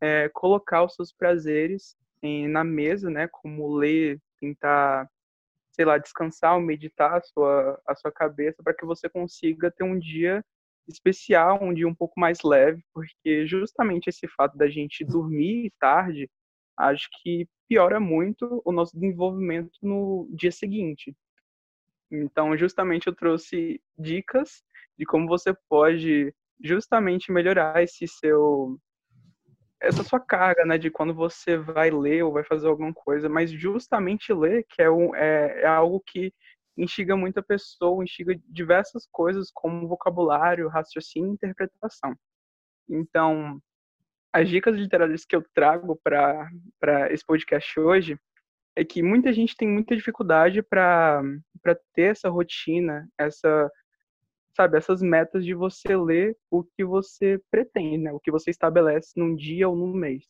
é, 0.00 0.28
colocar 0.30 0.84
os 0.84 0.94
seus 0.94 1.12
prazeres 1.12 1.96
em, 2.22 2.48
na 2.48 2.64
mesa, 2.64 3.10
né? 3.10 3.28
Como 3.28 3.74
ler, 3.74 4.20
tentar, 4.40 5.08
sei 5.72 5.84
lá, 5.84 5.98
descansar 5.98 6.54
ou 6.54 6.60
meditar 6.60 7.14
a 7.14 7.22
sua, 7.22 7.80
a 7.86 7.94
sua 7.94 8.12
cabeça 8.12 8.62
para 8.62 8.74
que 8.74 8.84
você 8.84 9.08
consiga 9.08 9.70
ter 9.70 9.84
um 9.84 9.98
dia 9.98 10.44
especial, 10.86 11.62
um 11.62 11.72
dia 11.72 11.88
um 11.88 11.94
pouco 11.94 12.18
mais 12.20 12.42
leve, 12.42 12.82
porque 12.92 13.46
justamente 13.46 14.08
esse 14.08 14.28
fato 14.28 14.56
da 14.56 14.68
gente 14.68 15.04
dormir 15.04 15.72
tarde, 15.78 16.30
acho 16.76 17.08
que 17.22 17.48
piora 17.68 17.98
muito 17.98 18.60
o 18.64 18.72
nosso 18.72 18.94
desenvolvimento 18.94 19.72
no 19.82 20.28
dia 20.32 20.52
seguinte. 20.52 21.16
Então, 22.10 22.56
justamente 22.56 23.06
eu 23.06 23.14
trouxe 23.14 23.80
dicas 23.98 24.62
de 24.96 25.04
como 25.06 25.26
você 25.26 25.54
pode 25.68 26.34
justamente 26.62 27.32
melhorar 27.32 27.82
esse 27.82 28.06
seu 28.06 28.78
essa 29.80 30.02
sua 30.02 30.18
carga, 30.18 30.64
né, 30.64 30.78
de 30.78 30.90
quando 30.90 31.12
você 31.14 31.58
vai 31.58 31.90
ler 31.90 32.22
ou 32.22 32.32
vai 32.32 32.42
fazer 32.42 32.66
alguma 32.66 32.92
coisa, 32.92 33.28
mas 33.28 33.50
justamente 33.50 34.32
ler, 34.32 34.64
que 34.68 34.80
é, 34.80 34.90
um, 34.90 35.14
é, 35.14 35.60
é 35.60 35.66
algo 35.66 36.02
que 36.06 36.32
instiga 36.76 37.16
muita 37.16 37.42
pessoa, 37.42 38.02
instiga 38.02 38.34
diversas 38.48 39.06
coisas 39.12 39.50
como 39.52 39.86
vocabulário, 39.86 40.68
raciocínio 40.68 41.30
e 41.30 41.34
interpretação. 41.34 42.16
Então, 42.88 43.60
as 44.32 44.48
dicas 44.48 44.74
literárias 44.74 45.24
que 45.24 45.36
eu 45.36 45.44
trago 45.54 46.00
para 46.02 46.48
esse 47.10 47.24
podcast 47.24 47.78
hoje 47.78 48.18
é 48.76 48.84
que 48.84 49.02
muita 49.02 49.32
gente 49.32 49.56
tem 49.56 49.68
muita 49.68 49.94
dificuldade 49.94 50.62
para 50.62 51.22
ter 51.94 52.10
essa 52.10 52.28
rotina, 52.28 53.08
essa 53.18 53.70
sabe, 54.56 54.78
essas 54.78 55.02
metas 55.02 55.44
de 55.44 55.54
você 55.54 55.96
ler 55.96 56.36
o 56.50 56.64
que 56.64 56.84
você 56.84 57.40
pretende, 57.50 57.98
né? 57.98 58.12
O 58.12 58.20
que 58.20 58.30
você 58.30 58.50
estabelece 58.50 59.12
num 59.16 59.34
dia 59.34 59.68
ou 59.68 59.76
num 59.76 59.92
mês. 59.92 60.24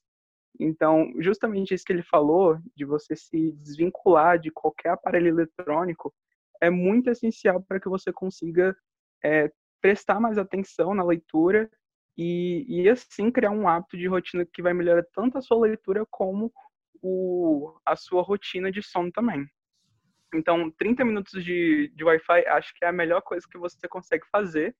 Então, 0.58 1.12
justamente 1.20 1.74
isso 1.74 1.84
que 1.84 1.92
ele 1.92 2.02
falou, 2.02 2.58
de 2.76 2.84
você 2.84 3.16
se 3.16 3.52
desvincular 3.52 4.38
de 4.38 4.50
qualquer 4.50 4.90
aparelho 4.90 5.28
eletrônico, 5.28 6.14
é 6.60 6.70
muito 6.70 7.10
essencial 7.10 7.62
para 7.62 7.80
que 7.80 7.88
você 7.88 8.12
consiga 8.12 8.76
é, 9.24 9.50
prestar 9.80 10.20
mais 10.20 10.38
atenção 10.38 10.94
na 10.94 11.04
leitura 11.04 11.70
e, 12.16 12.64
e, 12.68 12.88
assim 12.88 13.30
criar 13.30 13.50
um 13.50 13.68
hábito 13.68 13.96
de 13.98 14.06
rotina 14.06 14.46
que 14.46 14.62
vai 14.62 14.72
melhorar 14.72 15.04
tanto 15.12 15.36
a 15.36 15.42
sua 15.42 15.58
leitura 15.66 16.06
como 16.10 16.52
o, 17.02 17.76
a 17.84 17.96
sua 17.96 18.22
rotina 18.22 18.70
de 18.70 18.82
sono 18.82 19.10
também. 19.12 19.44
Então, 20.34 20.70
30 20.72 21.04
minutos 21.04 21.44
de, 21.44 21.92
de 21.94 22.04
Wi-Fi 22.04 22.46
acho 22.48 22.74
que 22.74 22.84
é 22.84 22.88
a 22.88 22.92
melhor 22.92 23.22
coisa 23.22 23.46
que 23.48 23.56
você 23.56 23.86
consegue 23.88 24.26
fazer 24.30 24.74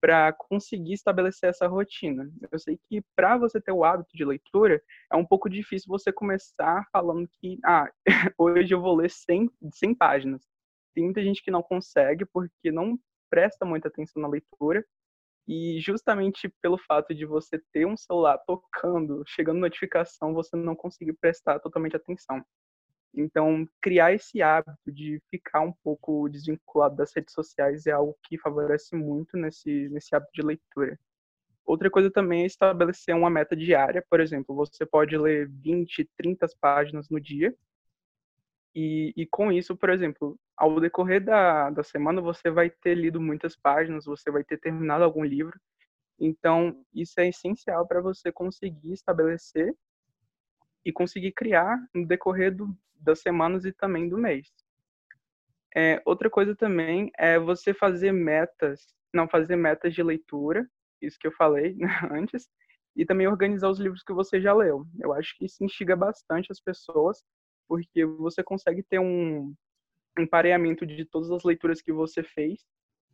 para 0.00 0.32
conseguir 0.34 0.92
estabelecer 0.92 1.48
essa 1.48 1.66
rotina. 1.66 2.30
Eu 2.52 2.58
sei 2.58 2.78
que 2.88 3.02
para 3.16 3.38
você 3.38 3.60
ter 3.60 3.72
o 3.72 3.84
hábito 3.84 4.14
de 4.14 4.24
leitura, 4.24 4.82
é 5.10 5.16
um 5.16 5.24
pouco 5.24 5.48
difícil 5.48 5.88
você 5.88 6.12
começar 6.12 6.86
falando 6.92 7.28
que, 7.40 7.58
ah, 7.64 7.90
hoje 8.38 8.74
eu 8.74 8.80
vou 8.80 8.96
ler 8.96 9.10
100, 9.10 9.50
100 9.72 9.94
páginas. 9.94 10.46
Tem 10.94 11.04
muita 11.04 11.22
gente 11.22 11.42
que 11.42 11.50
não 11.50 11.62
consegue 11.62 12.26
porque 12.26 12.70
não 12.70 12.98
presta 13.30 13.64
muita 13.64 13.88
atenção 13.88 14.20
na 14.20 14.28
leitura. 14.28 14.84
E 15.48 15.78
justamente 15.80 16.48
pelo 16.62 16.78
fato 16.78 17.14
de 17.14 17.26
você 17.26 17.58
ter 17.72 17.86
um 17.86 17.96
celular 17.96 18.38
tocando, 18.46 19.22
chegando 19.26 19.60
notificação, 19.60 20.32
você 20.32 20.56
não 20.56 20.74
conseguir 20.76 21.14
prestar 21.14 21.60
totalmente 21.60 21.96
atenção. 21.96 22.44
Então, 23.16 23.66
criar 23.80 24.12
esse 24.12 24.42
hábito 24.42 24.90
de 24.90 25.22
ficar 25.30 25.60
um 25.60 25.72
pouco 25.72 26.28
desvinculado 26.28 26.96
das 26.96 27.14
redes 27.14 27.32
sociais 27.32 27.86
é 27.86 27.92
algo 27.92 28.16
que 28.24 28.38
favorece 28.38 28.96
muito 28.96 29.36
nesse, 29.36 29.88
nesse 29.90 30.14
hábito 30.14 30.32
de 30.34 30.42
leitura. 30.42 30.98
Outra 31.64 31.90
coisa 31.90 32.10
também 32.10 32.42
é 32.42 32.46
estabelecer 32.46 33.14
uma 33.14 33.30
meta 33.30 33.56
diária. 33.56 34.04
Por 34.10 34.20
exemplo, 34.20 34.54
você 34.54 34.84
pode 34.84 35.16
ler 35.16 35.48
20, 35.48 36.10
30 36.16 36.46
páginas 36.60 37.08
no 37.08 37.20
dia. 37.20 37.54
E, 38.74 39.14
e 39.16 39.26
com 39.26 39.52
isso, 39.52 39.76
por 39.76 39.90
exemplo, 39.90 40.36
ao 40.56 40.80
decorrer 40.80 41.24
da, 41.24 41.70
da 41.70 41.82
semana, 41.82 42.20
você 42.20 42.50
vai 42.50 42.68
ter 42.68 42.94
lido 42.94 43.20
muitas 43.20 43.56
páginas, 43.56 44.04
você 44.04 44.30
vai 44.30 44.42
ter 44.42 44.58
terminado 44.58 45.04
algum 45.04 45.24
livro. 45.24 45.58
Então, 46.18 46.84
isso 46.92 47.18
é 47.20 47.28
essencial 47.28 47.86
para 47.86 48.00
você 48.00 48.32
conseguir 48.32 48.92
estabelecer 48.92 49.74
e 50.84 50.92
conseguir 50.92 51.32
criar 51.32 51.78
no 51.94 52.06
decorrer 52.06 52.54
do, 52.54 52.76
das 53.00 53.20
semanas 53.20 53.64
e 53.64 53.72
também 53.72 54.08
do 54.08 54.18
mês. 54.18 54.52
É, 55.74 56.00
outra 56.04 56.30
coisa 56.30 56.54
também 56.54 57.10
é 57.18 57.38
você 57.38 57.74
fazer 57.74 58.12
metas, 58.12 58.94
não 59.12 59.28
fazer 59.28 59.56
metas 59.56 59.92
de 59.92 60.02
leitura, 60.02 60.68
isso 61.02 61.18
que 61.18 61.26
eu 61.26 61.32
falei 61.32 61.74
né, 61.74 61.88
antes, 62.12 62.48
e 62.96 63.04
também 63.04 63.26
organizar 63.26 63.68
os 63.68 63.80
livros 63.80 64.02
que 64.02 64.12
você 64.12 64.40
já 64.40 64.54
leu. 64.54 64.86
Eu 65.00 65.12
acho 65.12 65.36
que 65.36 65.46
isso 65.46 65.64
instiga 65.64 65.96
bastante 65.96 66.52
as 66.52 66.60
pessoas, 66.60 67.22
porque 67.68 68.04
você 68.04 68.42
consegue 68.42 68.82
ter 68.82 69.00
um 69.00 69.52
empareamento 70.18 70.86
de 70.86 71.04
todas 71.04 71.30
as 71.30 71.42
leituras 71.42 71.82
que 71.82 71.92
você 71.92 72.22
fez 72.22 72.64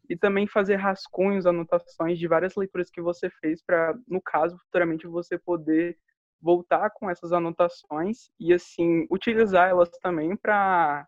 e 0.09 0.17
também 0.17 0.47
fazer 0.47 0.77
rascunhos, 0.77 1.47
anotações 1.47 2.19
de 2.19 2.27
várias 2.27 2.57
leituras 2.57 2.91
que 2.91 3.01
você 3.01 3.31
fez 3.31 3.63
para, 3.63 3.97
no 4.07 4.21
caso, 4.21 4.59
futuramente 4.59 5.07
você 5.07 5.39
poder 5.39 5.97
voltar 6.41 6.91
com 6.91 7.11
essas 7.11 7.33
anotações 7.33 8.31
e 8.39 8.53
assim 8.53 9.07
utilizar 9.11 9.69
elas 9.69 9.91
também 10.03 10.37
para 10.37 11.07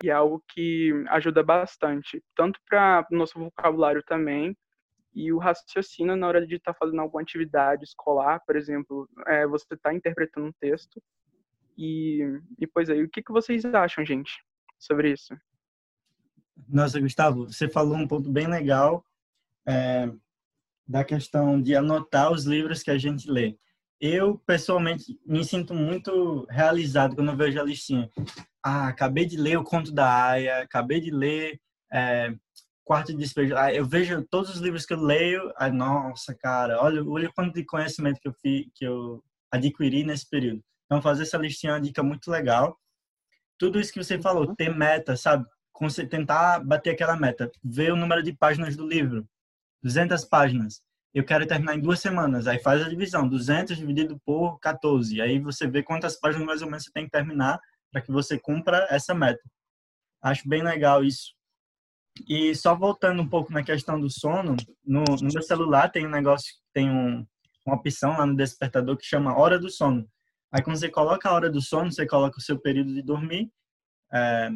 que 0.00 0.10
é 0.10 0.12
algo 0.12 0.42
que 0.48 0.92
ajuda 1.08 1.42
bastante, 1.42 2.22
tanto 2.34 2.60
para 2.68 3.06
nosso 3.10 3.38
vocabulário 3.38 4.02
também 4.02 4.56
e 5.14 5.32
o 5.32 5.38
raciocínio 5.38 6.14
na 6.14 6.28
hora 6.28 6.46
de 6.46 6.56
estar 6.56 6.74
tá 6.74 6.78
fazendo 6.78 7.00
alguma 7.00 7.22
atividade 7.22 7.84
escolar, 7.84 8.42
por 8.46 8.56
exemplo, 8.56 9.08
é, 9.26 9.46
você 9.46 9.72
está 9.72 9.94
interpretando 9.94 10.48
um 10.48 10.52
texto 10.60 11.02
e, 11.78 12.20
e 12.58 12.66
pois 12.66 12.90
aí, 12.90 13.02
o 13.02 13.08
que, 13.08 13.22
que 13.22 13.32
vocês 13.32 13.64
acham, 13.64 14.04
gente, 14.04 14.32
sobre 14.78 15.12
isso? 15.12 15.34
Nossa, 16.68 17.00
Gustavo, 17.00 17.46
você 17.46 17.68
falou 17.68 17.96
um 17.96 18.08
ponto 18.08 18.30
bem 18.30 18.46
legal 18.46 19.04
é, 19.66 20.10
da 20.86 21.04
questão 21.04 21.60
de 21.60 21.74
anotar 21.74 22.32
os 22.32 22.44
livros 22.44 22.82
que 22.82 22.90
a 22.90 22.98
gente 22.98 23.30
lê 23.30 23.58
eu 24.00 24.38
pessoalmente 24.46 25.18
me 25.26 25.44
sinto 25.44 25.74
muito 25.74 26.46
realizado 26.50 27.14
quando 27.14 27.30
eu 27.30 27.36
vejo 27.36 27.60
a 27.60 27.64
listinha. 27.64 28.10
Ah, 28.62 28.88
acabei 28.88 29.24
de 29.24 29.36
ler 29.36 29.56
o 29.58 29.64
Conto 29.64 29.92
da 29.92 30.30
Aya, 30.30 30.62
acabei 30.62 31.00
de 31.00 31.10
ler 31.10 31.60
é, 31.92 32.34
Quarto 32.84 33.12
de 33.12 33.18
Despejo. 33.18 33.56
Ah, 33.56 33.72
eu 33.72 33.84
vejo 33.84 34.22
todos 34.30 34.50
os 34.54 34.60
livros 34.60 34.84
que 34.84 34.92
eu 34.92 35.00
leio, 35.00 35.52
ah, 35.56 35.70
nossa, 35.70 36.34
cara, 36.34 36.82
olha, 36.82 37.02
olha 37.04 37.28
o 37.28 37.32
quanto 37.32 37.54
de 37.54 37.64
conhecimento 37.64 38.20
que 38.20 38.28
eu, 38.28 38.34
fi, 38.34 38.70
que 38.74 38.84
eu 38.84 39.22
adquiri 39.50 40.04
nesse 40.04 40.28
período. 40.28 40.62
Então, 40.84 41.02
fazer 41.02 41.22
essa 41.22 41.38
listinha 41.38 41.72
é 41.72 41.74
uma 41.74 41.80
dica 41.80 42.02
muito 42.02 42.30
legal. 42.30 42.78
Tudo 43.58 43.80
isso 43.80 43.92
que 43.92 44.02
você 44.02 44.20
falou, 44.20 44.54
ter 44.54 44.74
meta, 44.74 45.16
sabe? 45.16 45.44
Tentar 46.08 46.60
bater 46.64 46.90
aquela 46.90 47.16
meta. 47.16 47.50
Ver 47.62 47.92
o 47.92 47.96
número 47.96 48.22
de 48.22 48.32
páginas 48.32 48.76
do 48.76 48.86
livro. 48.86 49.28
200 49.82 50.24
páginas 50.24 50.80
eu 51.14 51.24
quero 51.24 51.46
terminar 51.46 51.76
em 51.76 51.80
duas 51.80 52.00
semanas. 52.00 52.46
Aí 52.46 52.58
faz 52.58 52.82
a 52.82 52.88
divisão, 52.88 53.28
200 53.28 53.76
dividido 53.76 54.20
por 54.24 54.58
14. 54.60 55.20
Aí 55.20 55.38
você 55.38 55.66
vê 55.66 55.82
quantas 55.82 56.18
páginas 56.18 56.46
mais 56.46 56.62
ou 56.62 56.68
menos 56.68 56.84
você 56.84 56.92
tem 56.92 57.04
que 57.04 57.10
terminar 57.10 57.58
para 57.90 58.02
que 58.02 58.12
você 58.12 58.38
cumpra 58.38 58.86
essa 58.90 59.14
meta. 59.14 59.42
Acho 60.22 60.48
bem 60.48 60.62
legal 60.62 61.04
isso. 61.04 61.34
E 62.28 62.54
só 62.54 62.74
voltando 62.74 63.22
um 63.22 63.28
pouco 63.28 63.52
na 63.52 63.62
questão 63.62 64.00
do 64.00 64.10
sono, 64.10 64.56
no, 64.84 65.04
no 65.04 65.32
meu 65.32 65.42
celular 65.42 65.90
tem 65.90 66.06
um 66.06 66.10
negócio, 66.10 66.54
tem 66.72 66.90
um, 66.90 67.26
uma 67.64 67.76
opção 67.76 68.16
lá 68.16 68.24
no 68.24 68.36
despertador 68.36 68.96
que 68.96 69.04
chama 69.04 69.38
hora 69.38 69.58
do 69.58 69.70
sono. 69.70 70.08
Aí 70.52 70.62
quando 70.62 70.78
você 70.78 70.88
coloca 70.88 71.28
a 71.28 71.32
hora 71.32 71.50
do 71.50 71.60
sono, 71.60 71.92
você 71.92 72.06
coloca 72.06 72.38
o 72.38 72.42
seu 72.42 72.58
período 72.58 72.94
de 72.94 73.02
dormir. 73.02 73.50
É, 74.12 74.50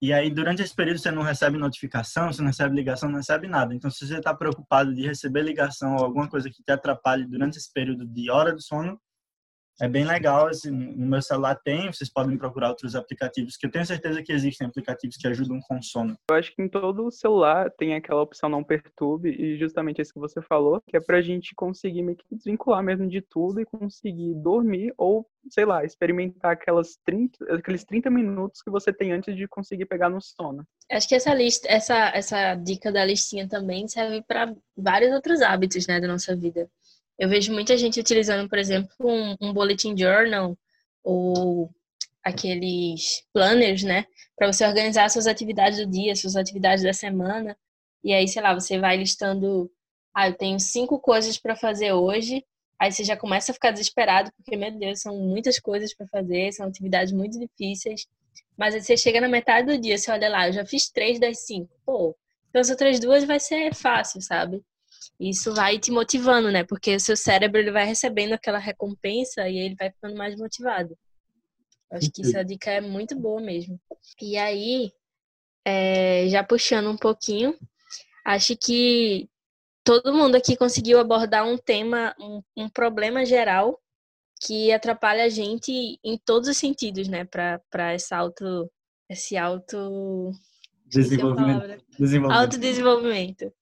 e 0.00 0.12
aí, 0.12 0.30
durante 0.30 0.62
esse 0.62 0.74
período, 0.74 0.98
você 0.98 1.10
não 1.10 1.22
recebe 1.22 1.56
notificação, 1.56 2.30
você 2.30 2.42
não 2.42 2.48
recebe 2.48 2.74
ligação, 2.74 3.08
não 3.08 3.16
recebe 3.16 3.48
nada. 3.48 3.74
Então, 3.74 3.90
se 3.90 4.06
você 4.06 4.18
está 4.18 4.34
preocupado 4.34 4.94
de 4.94 5.06
receber 5.06 5.42
ligação 5.42 5.96
ou 5.96 6.04
alguma 6.04 6.28
coisa 6.28 6.50
que 6.50 6.62
te 6.62 6.70
atrapalhe 6.70 7.26
durante 7.26 7.56
esse 7.56 7.72
período 7.72 8.06
de 8.06 8.30
hora 8.30 8.52
do 8.52 8.60
sono, 8.60 9.00
é 9.80 9.88
bem 9.88 10.04
legal. 10.04 10.48
Assim, 10.48 10.70
no 10.70 11.06
meu 11.06 11.22
celular 11.22 11.54
tem, 11.56 11.92
vocês 11.92 12.10
podem 12.10 12.36
procurar 12.36 12.70
outros 12.70 12.94
aplicativos, 12.94 13.56
que 13.56 13.66
eu 13.66 13.70
tenho 13.70 13.86
certeza 13.86 14.22
que 14.22 14.32
existem 14.32 14.66
aplicativos 14.66 15.16
que 15.16 15.26
ajudam 15.26 15.60
com 15.60 15.80
sono. 15.82 16.16
Eu 16.30 16.36
acho 16.36 16.54
que 16.54 16.62
em 16.62 16.68
todo 16.68 17.10
celular 17.10 17.70
tem 17.70 17.94
aquela 17.94 18.22
opção 18.22 18.48
não 18.48 18.64
perturbe, 18.64 19.30
e 19.30 19.56
justamente 19.58 20.00
isso 20.00 20.12
que 20.12 20.20
você 20.20 20.40
falou, 20.40 20.80
que 20.88 20.96
é 20.96 21.00
pra 21.00 21.20
gente 21.20 21.54
conseguir 21.54 22.02
meio 22.02 22.16
que 22.16 22.24
desvincular 22.30 22.82
mesmo 22.82 23.08
de 23.08 23.20
tudo 23.20 23.60
e 23.60 23.66
conseguir 23.66 24.34
dormir 24.34 24.92
ou, 24.96 25.26
sei 25.50 25.64
lá, 25.64 25.84
experimentar 25.84 26.52
aquelas 26.52 26.96
30, 27.04 27.54
aqueles 27.54 27.84
30 27.84 28.10
minutos 28.10 28.62
que 28.62 28.70
você 28.70 28.92
tem 28.92 29.12
antes 29.12 29.36
de 29.36 29.46
conseguir 29.46 29.86
pegar 29.86 30.08
no 30.08 30.20
sono. 30.20 30.66
Acho 30.90 31.08
que 31.08 31.14
essa 31.14 31.34
lista, 31.34 31.68
essa, 31.68 32.10
essa 32.14 32.54
dica 32.54 32.92
da 32.92 33.04
listinha 33.04 33.48
também 33.48 33.88
serve 33.88 34.22
para 34.22 34.54
vários 34.76 35.12
outros 35.12 35.42
hábitos, 35.42 35.86
né, 35.86 36.00
da 36.00 36.06
nossa 36.06 36.34
vida. 36.34 36.68
Eu 37.18 37.28
vejo 37.28 37.52
muita 37.52 37.76
gente 37.76 37.98
utilizando, 37.98 38.48
por 38.48 38.58
exemplo, 38.58 38.90
um, 39.00 39.36
um 39.40 39.52
bulletin 39.52 39.96
journal 39.96 40.56
ou 41.02 41.70
aqueles 42.22 43.22
planners, 43.32 43.82
né, 43.84 44.04
para 44.36 44.52
você 44.52 44.66
organizar 44.66 45.08
suas 45.08 45.26
atividades 45.26 45.78
do 45.78 45.86
dia, 45.86 46.14
suas 46.16 46.36
atividades 46.36 46.84
da 46.84 46.92
semana. 46.92 47.56
E 48.02 48.12
aí, 48.12 48.26
sei 48.28 48.42
lá, 48.42 48.52
você 48.52 48.78
vai 48.78 48.96
listando, 48.96 49.70
ah, 50.14 50.28
eu 50.28 50.34
tenho 50.34 50.58
cinco 50.58 50.98
coisas 50.98 51.38
para 51.38 51.56
fazer 51.56 51.92
hoje. 51.92 52.44
Aí 52.78 52.92
você 52.92 53.04
já 53.04 53.16
começa 53.16 53.52
a 53.52 53.54
ficar 53.54 53.70
desesperado, 53.70 54.30
porque, 54.36 54.56
meu 54.56 54.70
Deus, 54.70 55.00
são 55.00 55.16
muitas 55.16 55.58
coisas 55.58 55.94
para 55.94 56.06
fazer, 56.08 56.52
são 56.52 56.66
atividades 56.66 57.12
muito 57.12 57.38
difíceis. 57.38 58.06
Mas 58.56 58.74
aí 58.74 58.82
você 58.82 58.96
chega 58.96 59.20
na 59.20 59.28
metade 59.28 59.68
do 59.68 59.80
dia, 59.80 59.96
você 59.96 60.10
olha 60.10 60.28
lá, 60.28 60.48
eu 60.48 60.52
já 60.52 60.66
fiz 60.66 60.90
três 60.90 61.18
das 61.18 61.46
cinco. 61.46 61.70
Pô, 61.84 62.14
então 62.50 62.60
as 62.60 62.70
outras 62.70 62.98
duas 62.98 63.24
vai 63.24 63.38
ser 63.40 63.74
fácil, 63.74 64.20
sabe? 64.20 64.62
Isso 65.18 65.54
vai 65.54 65.78
te 65.78 65.90
motivando, 65.90 66.50
né? 66.50 66.64
Porque 66.64 66.94
o 66.94 67.00
seu 67.00 67.16
cérebro 67.16 67.60
ele 67.60 67.70
vai 67.70 67.84
recebendo 67.84 68.32
aquela 68.32 68.58
recompensa 68.58 69.48
e 69.48 69.58
ele 69.58 69.74
vai 69.74 69.90
ficando 69.90 70.16
mais 70.16 70.36
motivado. 70.36 70.96
Acho 71.90 72.10
que 72.10 72.22
essa 72.22 72.44
dica 72.44 72.70
é 72.70 72.80
muito 72.80 73.18
boa 73.18 73.40
mesmo. 73.40 73.80
E 74.20 74.36
aí, 74.36 74.92
é, 75.64 76.28
já 76.28 76.42
puxando 76.42 76.90
um 76.90 76.96
pouquinho, 76.96 77.56
acho 78.24 78.56
que 78.56 79.28
todo 79.84 80.12
mundo 80.12 80.34
aqui 80.34 80.56
conseguiu 80.56 80.98
abordar 80.98 81.46
um 81.46 81.56
tema, 81.56 82.14
um, 82.20 82.42
um 82.56 82.68
problema 82.68 83.24
geral 83.24 83.80
que 84.44 84.70
atrapalha 84.72 85.24
a 85.24 85.28
gente 85.28 85.98
em 86.04 86.18
todos 86.18 86.48
os 86.48 86.56
sentidos, 86.56 87.08
né? 87.08 87.24
Para 87.24 87.94
esse 87.94 88.12
auto, 88.12 88.70
esse 89.08 89.36
auto 89.36 90.30
desenvolvimento, 90.84 91.82
desenvolvimento. 91.98 92.38
autodesenvolvimento 92.38 93.52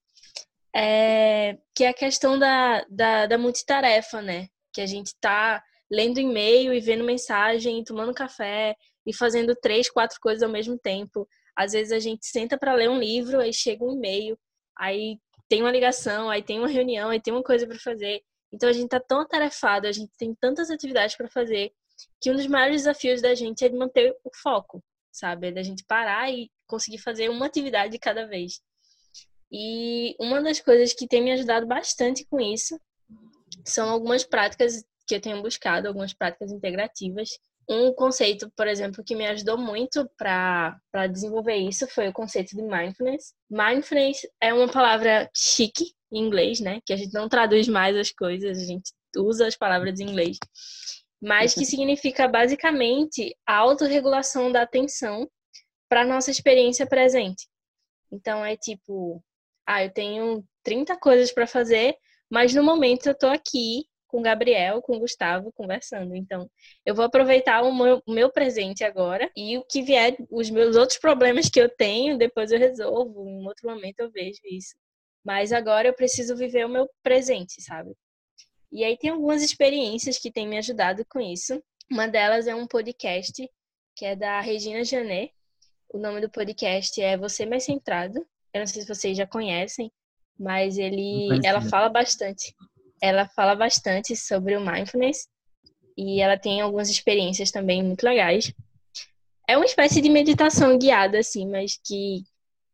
é, 0.75 1.57
que 1.75 1.85
é 1.85 1.89
a 1.89 1.95
questão 1.95 2.39
da, 2.39 2.85
da, 2.89 3.27
da 3.27 3.39
multitarefa, 3.39 4.21
né? 4.21 4.49
Que 4.73 4.81
a 4.81 4.87
gente 4.87 5.15
tá 5.21 5.63
lendo 5.91 6.19
e-mail 6.19 6.73
e 6.75 6.81
vendo 6.81 7.05
mensagem, 7.05 7.85
tomando 7.85 8.13
café 8.13 8.75
e 9.07 9.15
fazendo 9.15 9.55
três, 9.55 9.89
quatro 9.89 10.19
coisas 10.21 10.43
ao 10.43 10.51
mesmo 10.51 10.79
tempo. 10.79 11.29
Às 11.57 11.73
vezes 11.73 11.93
a 11.93 11.99
gente 12.01 12.27
senta 12.27 12.59
para 12.59 12.75
ler 12.75 12.91
um 12.91 12.99
livro, 12.99 13.41
aí 13.41 13.53
chega 13.53 13.85
um 13.85 13.93
e-mail, 13.93 14.37
aí 14.77 15.19
tem 15.49 15.63
uma 15.63 15.71
ligação, 15.71 16.29
aí 16.29 16.43
tem 16.43 16.59
uma 16.59 16.69
reunião, 16.69 17.11
aí 17.11 17.21
tem 17.21 17.33
uma 17.33 17.43
coisa 17.43 17.67
para 17.67 17.79
fazer. 17.79 18.23
Então 18.53 18.69
a 18.69 18.73
gente 18.73 18.89
tá 18.89 19.01
tão 19.01 19.21
atarefado, 19.21 19.87
a 19.87 19.93
gente 19.93 20.13
tem 20.19 20.35
tantas 20.35 20.71
atividades 20.71 21.17
para 21.17 21.29
fazer, 21.29 21.73
que 22.21 22.31
um 22.31 22.35
dos 22.35 22.47
maiores 22.47 22.83
desafios 22.83 23.23
da 23.23 23.35
gente 23.35 23.65
é 23.65 23.71
manter 23.71 24.13
o 24.25 24.31
foco, 24.43 24.83
sabe? 25.13 25.49
É 25.49 25.53
da 25.53 25.63
gente 25.63 25.85
parar 25.87 26.31
e 26.33 26.51
conseguir 26.67 26.99
fazer 26.99 27.29
uma 27.29 27.47
atividade 27.47 27.93
de 27.93 27.99
cada 27.99 28.27
vez. 28.27 28.61
E 29.57 30.17
uma 30.19 30.43
das 30.43 30.59
coisas 30.59 30.93
que 30.93 31.07
tem 31.07 31.23
me 31.23 31.31
ajudado 31.31 31.65
bastante 31.65 32.27
com 32.29 32.41
isso 32.41 32.77
são 33.65 33.89
algumas 33.89 34.25
práticas 34.25 34.85
que 35.07 35.15
eu 35.15 35.21
tenho 35.21 35.41
buscado, 35.43 35.87
algumas 35.87 36.13
práticas 36.13 36.51
integrativas, 36.51 37.31
Um 37.69 37.95
conceito, 37.95 38.51
por 38.55 38.67
exemplo, 38.67 39.03
que 39.03 39.15
me 39.15 39.27
ajudou 39.27 39.57
muito 39.57 40.09
para 40.19 41.07
desenvolver 41.11 41.57
isso 41.57 41.89
foi 41.89 42.09
o 42.09 42.13
conceito 42.13 42.55
de 42.55 42.63
mindfulness. 42.63 43.33
Mindfulness 43.51 44.27
é 44.41 44.53
uma 44.53 44.69
palavra 44.69 45.31
chique 45.35 45.95
em 46.13 46.19
inglês, 46.19 46.61
né? 46.61 46.81
Que 46.85 46.93
a 46.93 46.97
gente 46.97 47.15
não 47.15 47.29
traduz 47.29 47.67
mais 47.67 47.97
as 47.97 48.11
coisas, 48.11 48.59
a 48.59 48.65
gente 48.65 48.93
usa 49.17 49.47
as 49.47 49.57
palavras 49.57 49.99
em 49.99 50.05
inglês. 50.05 50.39
Mas 51.23 51.55
que 51.55 51.65
significa 51.65 52.29
basicamente 52.29 53.35
a 53.47 53.57
autorregulação 53.57 54.53
da 54.53 54.63
atenção 54.63 55.27
para 55.89 56.05
nossa 56.05 56.31
experiência 56.31 56.87
presente. 56.87 57.49
Então 58.13 58.45
é 58.45 58.57
tipo, 58.59 59.25
ah, 59.67 59.85
eu 59.85 59.91
tenho 59.93 60.45
30 60.63 60.97
coisas 60.97 61.33
para 61.33 61.47
fazer, 61.47 61.97
mas 62.31 62.55
no 62.55 62.63
momento 62.63 63.07
eu 63.07 63.15
tô 63.17 63.27
aqui 63.27 63.87
com 64.15 64.21
o 64.21 64.23
Gabriel, 64.23 64.81
com 64.81 64.97
o 64.97 65.01
Gustavo, 65.01 65.53
conversando. 65.53 66.15
Então, 66.15 66.49
eu 66.87 66.95
vou 66.95 67.05
aproveitar 67.05 67.63
o 67.63 67.75
meu, 67.75 68.03
meu, 68.07 68.31
presente 68.31 68.85
agora 68.85 69.29
e 69.37 69.59
o 69.59 69.65
que 69.65 69.83
vier, 69.83 70.17
os 70.31 70.49
meus 70.51 70.77
outros 70.77 71.01
problemas 71.01 71.49
que 71.49 71.61
eu 71.61 71.69
tenho, 71.69 72.17
depois 72.17 72.53
eu 72.53 72.59
resolvo. 72.61 73.29
Em 73.29 73.45
outro 73.47 73.69
momento 73.69 73.99
eu 73.99 74.11
vejo 74.11 74.39
isso. 74.45 74.77
Mas 75.25 75.53
agora 75.53 75.89
eu 75.89 75.95
preciso 75.95 76.37
viver 76.37 76.65
o 76.65 76.69
meu 76.69 76.89
presente, 77.03 77.61
sabe? 77.61 77.93
E 78.71 78.85
aí 78.85 78.97
tem 78.97 79.11
algumas 79.11 79.43
experiências 79.43 80.19
que 80.19 80.31
têm 80.31 80.47
me 80.47 80.59
ajudado 80.59 81.05
com 81.09 81.21
isso. 81.21 81.61
Uma 81.91 82.07
delas 82.07 82.47
é 82.47 82.55
um 82.55 82.69
podcast 82.69 83.51
que 83.97 84.05
é 84.05 84.15
da 84.15 84.41
Regina 84.41 84.85
Janet. 84.85 85.33
O 85.89 85.99
nome 85.99 86.21
do 86.21 86.31
podcast 86.31 87.01
é 87.01 87.17
Você 87.17 87.47
Mais 87.47 87.65
Centrado. 87.65 88.25
Eu 88.55 88.61
não 88.61 88.67
sei 88.67 88.83
se 88.83 88.89
vocês 88.89 89.17
já 89.17 89.27
conhecem, 89.27 89.91
mas 90.39 90.79
ele, 90.79 91.29
ela 91.45 91.61
fala 91.61 91.89
bastante 91.89 92.55
ela 93.05 93.29
fala 93.29 93.55
bastante 93.55 94.17
sobre 94.17 94.57
o 94.57 94.65
mindfulness 94.65 95.29
e 95.95 96.23
ela 96.23 96.39
tem 96.39 96.63
algumas 96.63 96.89
experiências 96.89 97.51
também 97.51 97.83
muito 97.83 98.03
legais. 98.03 98.51
É 99.47 99.59
uma 99.59 99.67
espécie 99.67 100.01
de 100.01 100.09
meditação 100.09 100.79
guiada, 100.79 101.19
assim, 101.19 101.47
mas 101.47 101.79
que, 101.85 102.25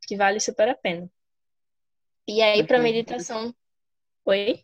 que 0.07 0.15
vale 0.15 0.39
super 0.39 0.69
a 0.69 0.75
pena. 0.75 1.09
E 2.25 2.41
aí, 2.41 2.65
para 2.65 2.79
meditação. 2.79 3.53
Oi? 4.23 4.61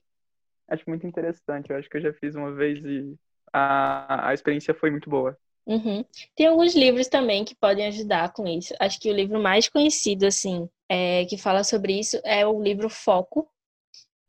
Acho 0.69 0.83
muito 0.88 1.05
interessante. 1.05 1.69
Eu 1.69 1.75
acho 1.75 1.89
que 1.89 1.97
eu 1.97 2.01
já 2.01 2.13
fiz 2.13 2.33
uma 2.36 2.53
vez 2.53 2.79
e 2.86 3.13
a, 3.51 4.29
a 4.29 4.33
experiência 4.33 4.74
foi 4.74 4.89
muito 4.89 5.09
boa. 5.09 5.38
Uhum. 5.65 6.05
Tem 6.33 6.47
alguns 6.47 6.74
livros 6.75 7.07
também 7.09 7.43
que 7.43 7.55
podem 7.55 7.88
ajudar 7.88 8.31
com 8.31 8.47
isso. 8.47 8.74
Acho 8.79 8.97
que 9.01 9.12
o 9.12 9.13
livro 9.13 9.41
mais 9.41 9.67
conhecido, 9.67 10.25
assim, 10.25 10.69
é, 10.89 11.25
que 11.25 11.38
fala 11.38 11.63
sobre 11.63 12.00
isso 12.00 12.20
é 12.24 12.46
o 12.46 12.62
livro 12.62 12.89
Foco, 12.89 13.50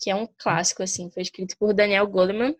que 0.01 0.11
é 0.11 0.15
um 0.15 0.27
clássico, 0.39 0.83
assim, 0.83 1.11
foi 1.11 1.23
escrito 1.23 1.57
por 1.59 1.75
Daniel 1.75 2.07
Goleman. 2.07 2.55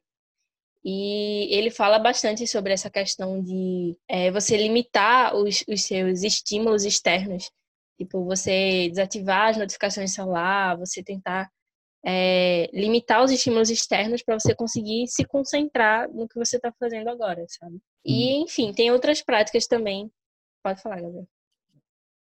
E 0.85 1.49
ele 1.55 1.71
fala 1.71 1.99
bastante 1.99 2.47
sobre 2.47 2.73
essa 2.73 2.89
questão 2.89 3.43
de 3.43 3.97
é, 4.09 4.31
você 4.31 4.57
limitar 4.57 5.35
os, 5.35 5.65
os 5.69 5.83
seus 5.83 6.23
estímulos 6.23 6.85
externos. 6.85 7.51
Tipo, 7.99 8.25
você 8.25 8.89
desativar 8.89 9.51
as 9.51 9.57
notificações 9.57 10.15
celular, 10.15 10.79
você 10.79 11.03
tentar 11.03 11.51
é, 12.07 12.71
limitar 12.73 13.25
os 13.25 13.31
estímulos 13.33 13.71
externos 13.71 14.23
para 14.23 14.39
você 14.39 14.55
conseguir 14.55 15.09
se 15.09 15.25
concentrar 15.25 16.09
no 16.13 16.29
que 16.29 16.39
você 16.39 16.57
está 16.57 16.73
fazendo 16.79 17.11
agora, 17.11 17.45
sabe? 17.49 17.81
E, 18.05 18.37
uhum. 18.37 18.45
enfim, 18.45 18.73
tem 18.73 18.91
outras 18.93 19.21
práticas 19.21 19.67
também. 19.67 20.11
Pode 20.63 20.81
falar, 20.81 21.01
Gabriel. 21.01 21.27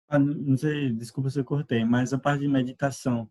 Ah, 0.07 0.19
não 0.19 0.57
sei, 0.57 0.91
desculpa 0.91 1.29
se 1.29 1.39
eu 1.39 1.45
cortei, 1.45 1.83
mas 1.83 2.13
a 2.13 2.17
parte 2.17 2.41
de 2.41 2.47
meditação, 2.47 3.29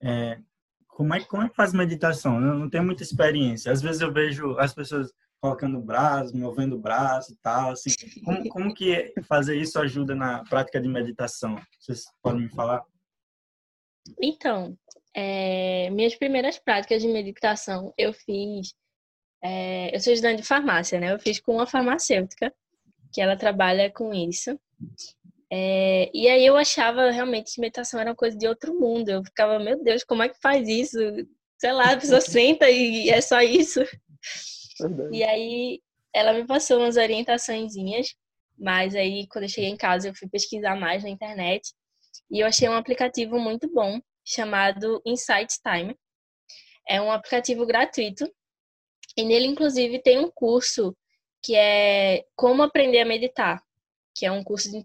é, 0.00 0.38
como 0.86 1.14
é, 1.14 1.20
como 1.24 1.42
é 1.42 1.48
que 1.48 1.56
faz 1.56 1.72
meditação? 1.72 2.40
Eu 2.40 2.54
não 2.58 2.70
tenho 2.70 2.84
muita 2.84 3.02
experiência. 3.02 3.72
Às 3.72 3.82
vezes 3.82 4.00
eu 4.00 4.12
vejo 4.12 4.56
as 4.58 4.74
pessoas 4.74 5.12
colocando 5.40 5.78
o 5.78 5.82
braço, 5.82 6.36
movendo 6.36 6.76
o 6.76 6.80
braço 6.80 7.32
e 7.32 7.36
tal. 7.36 7.72
Assim, 7.72 7.90
como, 8.24 8.48
como 8.48 8.74
que 8.74 9.12
fazer 9.26 9.56
isso 9.56 9.78
ajuda 9.80 10.14
na 10.14 10.44
prática 10.44 10.80
de 10.80 10.88
meditação? 10.88 11.56
Vocês 11.80 12.04
podem 12.22 12.42
me 12.42 12.48
falar? 12.48 12.84
Então, 14.20 14.78
é, 15.14 15.90
minhas 15.90 16.14
primeiras 16.14 16.58
práticas 16.58 17.02
de 17.02 17.08
meditação 17.08 17.92
eu 17.98 18.12
fiz. 18.12 18.74
É, 19.42 19.94
eu 19.94 19.98
sou 19.98 20.12
estudante 20.12 20.42
de 20.42 20.46
farmácia, 20.46 21.00
né? 21.00 21.12
Eu 21.12 21.18
fiz 21.18 21.40
com 21.40 21.54
uma 21.54 21.66
farmacêutica 21.66 22.54
que 23.12 23.20
ela 23.20 23.36
trabalha 23.36 23.90
com 23.90 24.14
isso. 24.14 24.58
É, 25.54 26.10
e 26.14 26.30
aí 26.30 26.46
eu 26.46 26.56
achava 26.56 27.10
realmente 27.10 27.52
que 27.54 27.60
meditação 27.60 28.00
era 28.00 28.08
uma 28.08 28.16
coisa 28.16 28.34
de 28.38 28.48
outro 28.48 28.72
mundo. 28.80 29.10
Eu 29.10 29.22
ficava, 29.22 29.58
meu 29.58 29.84
Deus, 29.84 30.02
como 30.02 30.22
é 30.22 30.28
que 30.30 30.40
faz 30.40 30.66
isso? 30.66 30.98
Sei 31.58 31.72
lá, 31.72 31.92
a 31.92 31.96
pessoa 31.98 32.22
senta 32.24 32.70
e 32.70 33.10
é 33.10 33.20
só 33.20 33.42
isso. 33.42 33.80
Verdade. 34.80 35.14
E 35.14 35.22
aí 35.22 35.82
ela 36.14 36.32
me 36.32 36.46
passou 36.46 36.78
umas 36.78 36.96
orientaçõezinhas, 36.96 38.14
mas 38.58 38.94
aí 38.94 39.26
quando 39.28 39.44
eu 39.44 39.50
cheguei 39.50 39.68
em 39.68 39.76
casa 39.76 40.08
eu 40.08 40.14
fui 40.14 40.26
pesquisar 40.26 40.74
mais 40.74 41.02
na 41.02 41.10
internet 41.10 41.74
e 42.30 42.40
eu 42.40 42.46
achei 42.46 42.66
um 42.66 42.74
aplicativo 42.74 43.38
muito 43.38 43.70
bom 43.70 44.00
chamado 44.24 45.02
Insight 45.04 45.58
Time. 45.62 45.94
É 46.88 46.98
um 46.98 47.12
aplicativo 47.12 47.66
gratuito 47.66 48.24
e 49.18 49.22
nele 49.22 49.48
inclusive 49.48 50.00
tem 50.00 50.18
um 50.18 50.30
curso 50.30 50.96
que 51.42 51.54
é 51.54 52.24
como 52.34 52.62
aprender 52.62 53.00
a 53.00 53.04
meditar 53.04 53.62
que 54.14 54.26
é 54.26 54.32
um 54.32 54.44
curso 54.44 54.70
de 54.70 54.76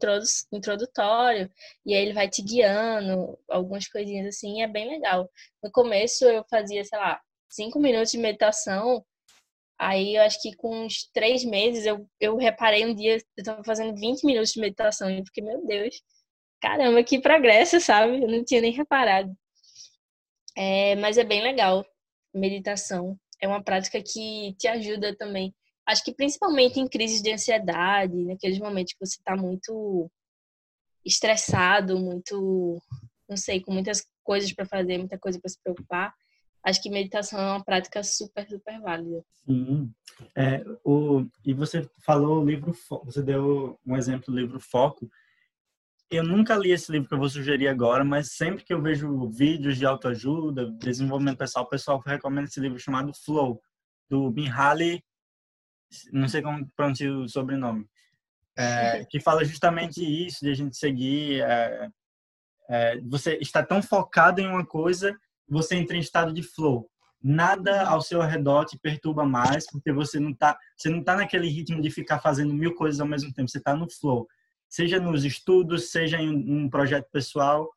introdutório, 0.52 1.52
e 1.86 1.94
aí 1.94 2.02
ele 2.02 2.14
vai 2.14 2.30
te 2.30 2.42
guiando, 2.42 3.38
algumas 3.50 3.88
coisinhas 3.88 4.28
assim, 4.28 4.62
é 4.62 4.68
bem 4.68 4.88
legal. 4.90 5.30
No 5.64 5.72
começo 5.72 6.26
eu 6.26 6.46
fazia, 6.50 6.84
sei 6.84 6.98
lá, 6.98 7.20
cinco 7.50 7.80
minutos 7.80 8.12
de 8.12 8.18
meditação, 8.18 9.06
aí 9.78 10.16
eu 10.16 10.24
acho 10.24 10.42
que 10.42 10.56
com 10.56 10.86
uns 10.86 11.10
três 11.14 11.44
meses 11.44 11.86
eu, 11.86 12.08
eu 12.20 12.38
reparei 12.38 12.86
um 12.86 12.96
dia, 12.96 13.18
eu 13.36 13.44
tava 13.44 13.64
fazendo 13.64 13.96
20 14.00 14.24
minutos 14.24 14.52
de 14.52 14.62
meditação, 14.62 15.10
e 15.10 15.20
eu 15.20 15.26
fiquei, 15.26 15.44
meu 15.44 15.66
Deus, 15.66 16.02
caramba, 16.62 17.04
que 17.04 17.22
progresso, 17.22 17.80
sabe? 17.80 18.22
Eu 18.24 18.28
não 18.28 18.44
tinha 18.44 18.62
nem 18.62 18.72
reparado. 18.72 19.32
É, 20.56 20.96
mas 20.96 21.18
é 21.18 21.24
bem 21.24 21.42
legal, 21.42 21.86
meditação. 22.34 23.18
É 23.40 23.48
uma 23.48 23.64
prática 23.64 24.02
que 24.02 24.56
te 24.58 24.68
ajuda 24.68 25.16
também 25.16 25.54
Acho 25.88 26.04
que 26.04 26.14
principalmente 26.14 26.82
em 26.82 26.88
crises 26.88 27.22
de 27.22 27.32
ansiedade, 27.32 28.26
naqueles 28.26 28.60
momentos 28.60 28.92
que 28.92 29.06
você 29.06 29.16
está 29.16 29.38
muito 29.38 30.12
estressado, 31.06 31.98
muito, 31.98 32.78
não 33.30 33.38
sei, 33.38 33.62
com 33.62 33.72
muitas 33.72 34.06
coisas 34.22 34.52
para 34.52 34.66
fazer, 34.66 34.98
muita 34.98 35.18
coisa 35.18 35.40
para 35.40 35.50
se 35.50 35.58
preocupar. 35.64 36.14
Acho 36.62 36.82
que 36.82 36.90
meditação 36.90 37.40
é 37.40 37.52
uma 37.52 37.64
prática 37.64 38.04
super, 38.04 38.46
super 38.50 38.82
válida. 38.82 39.24
Sim. 39.46 39.90
É, 40.36 40.62
o, 40.84 41.26
e 41.46 41.54
você 41.54 41.90
falou 42.06 42.42
o 42.42 42.46
livro, 42.46 42.76
você 43.06 43.22
deu 43.22 43.80
um 43.86 43.96
exemplo 43.96 44.26
do 44.34 44.38
livro 44.38 44.60
Foco. 44.60 45.10
Eu 46.12 46.24
nunca 46.24 46.58
li 46.58 46.72
esse 46.72 46.92
livro 46.92 47.08
que 47.08 47.14
eu 47.14 47.20
vou 47.20 47.30
sugerir 47.30 47.70
agora, 47.70 48.04
mas 48.04 48.34
sempre 48.34 48.66
que 48.66 48.74
eu 48.74 48.82
vejo 48.82 49.30
vídeos 49.30 49.78
de 49.78 49.86
autoajuda, 49.86 50.70
desenvolvimento 50.72 51.38
pessoal, 51.38 51.64
o 51.64 51.70
pessoal 51.70 52.04
recomenda 52.06 52.50
esse 52.50 52.60
livro 52.60 52.78
chamado 52.78 53.14
Flow, 53.14 53.62
do 54.10 54.30
Mihaly 54.32 55.02
não 56.12 56.28
sei 56.28 56.42
como 56.42 56.68
pronunciar 56.76 57.12
o 57.12 57.28
sobrenome, 57.28 57.86
é, 58.58 59.06
que 59.06 59.20
fala 59.20 59.46
justamente 59.46 60.04
isso, 60.04 60.44
de 60.44 60.52
a 60.52 60.54
gente 60.56 60.76
seguir. 60.76 61.42
É, 61.42 61.90
é, 62.70 63.02
você 63.02 63.38
está 63.38 63.64
tão 63.64 63.82
focado 63.82 64.42
em 64.42 64.48
uma 64.48 64.66
coisa, 64.66 65.16
você 65.48 65.76
entra 65.76 65.96
em 65.96 66.02
estado 66.02 66.34
de 66.34 66.44
flow. 66.44 66.90
Nada 67.24 67.88
ao 67.88 68.02
seu 68.02 68.22
redor 68.22 68.66
te 68.66 68.78
perturba 68.78 69.26
mais, 69.26 69.66
porque 69.70 69.92
você 69.92 70.20
não 70.20 70.32
está 70.32 70.58
você 70.76 70.90
não 70.90 71.04
tá 71.04 71.16
naquele 71.16 71.48
ritmo 71.48 71.82
de 71.82 71.90
ficar 71.90 72.20
fazendo 72.20 72.54
mil 72.54 72.76
coisas 72.76 73.00
ao 73.00 73.08
mesmo 73.08 73.34
tempo. 73.34 73.50
Você 73.50 73.58
está 73.58 73.76
no 73.76 73.90
flow. 73.90 74.28
Seja 74.70 75.00
nos 75.00 75.24
estudos, 75.24 75.92
seja 75.92 76.18
em 76.18 76.30
um 76.30 76.70
projeto 76.70 77.08
pessoal, 77.12 77.70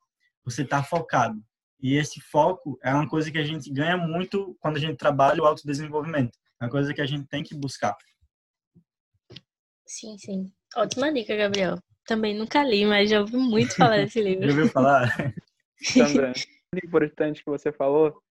você 0.45 0.63
está 0.63 0.83
focado. 0.83 1.41
E 1.81 1.95
esse 1.95 2.21
foco 2.21 2.79
é 2.83 2.93
uma 2.93 3.09
coisa 3.09 3.31
que 3.31 3.39
a 3.39 3.45
gente 3.45 3.73
ganha 3.73 3.97
muito 3.97 4.57
quando 4.61 4.77
a 4.77 4.81
gente 4.81 4.97
trabalha 4.97 5.43
o 5.43 5.47
autodesenvolvimento. 5.47 6.37
É 6.61 6.65
uma 6.65 6.71
coisa 6.71 6.93
que 6.93 7.01
a 7.01 7.07
gente 7.07 7.27
tem 7.27 7.43
que 7.43 7.55
buscar. 7.55 7.97
Sim, 9.87 10.19
sim. 10.19 10.53
Ótima 10.77 11.13
dica, 11.13 11.35
Gabriel. 11.35 11.79
Também 12.07 12.37
nunca 12.37 12.63
li, 12.63 12.85
mas 12.85 13.11
já 13.11 13.21
ouvi 13.21 13.37
muito 13.37 13.75
falar 13.75 13.97
desse 13.97 14.21
livro. 14.23 14.45
já 14.45 14.51
ouviu 14.51 14.69
falar? 14.69 15.09
O 16.73 16.87
importante 16.87 17.43
que 17.43 17.51
você 17.51 17.73
falou 17.73 18.23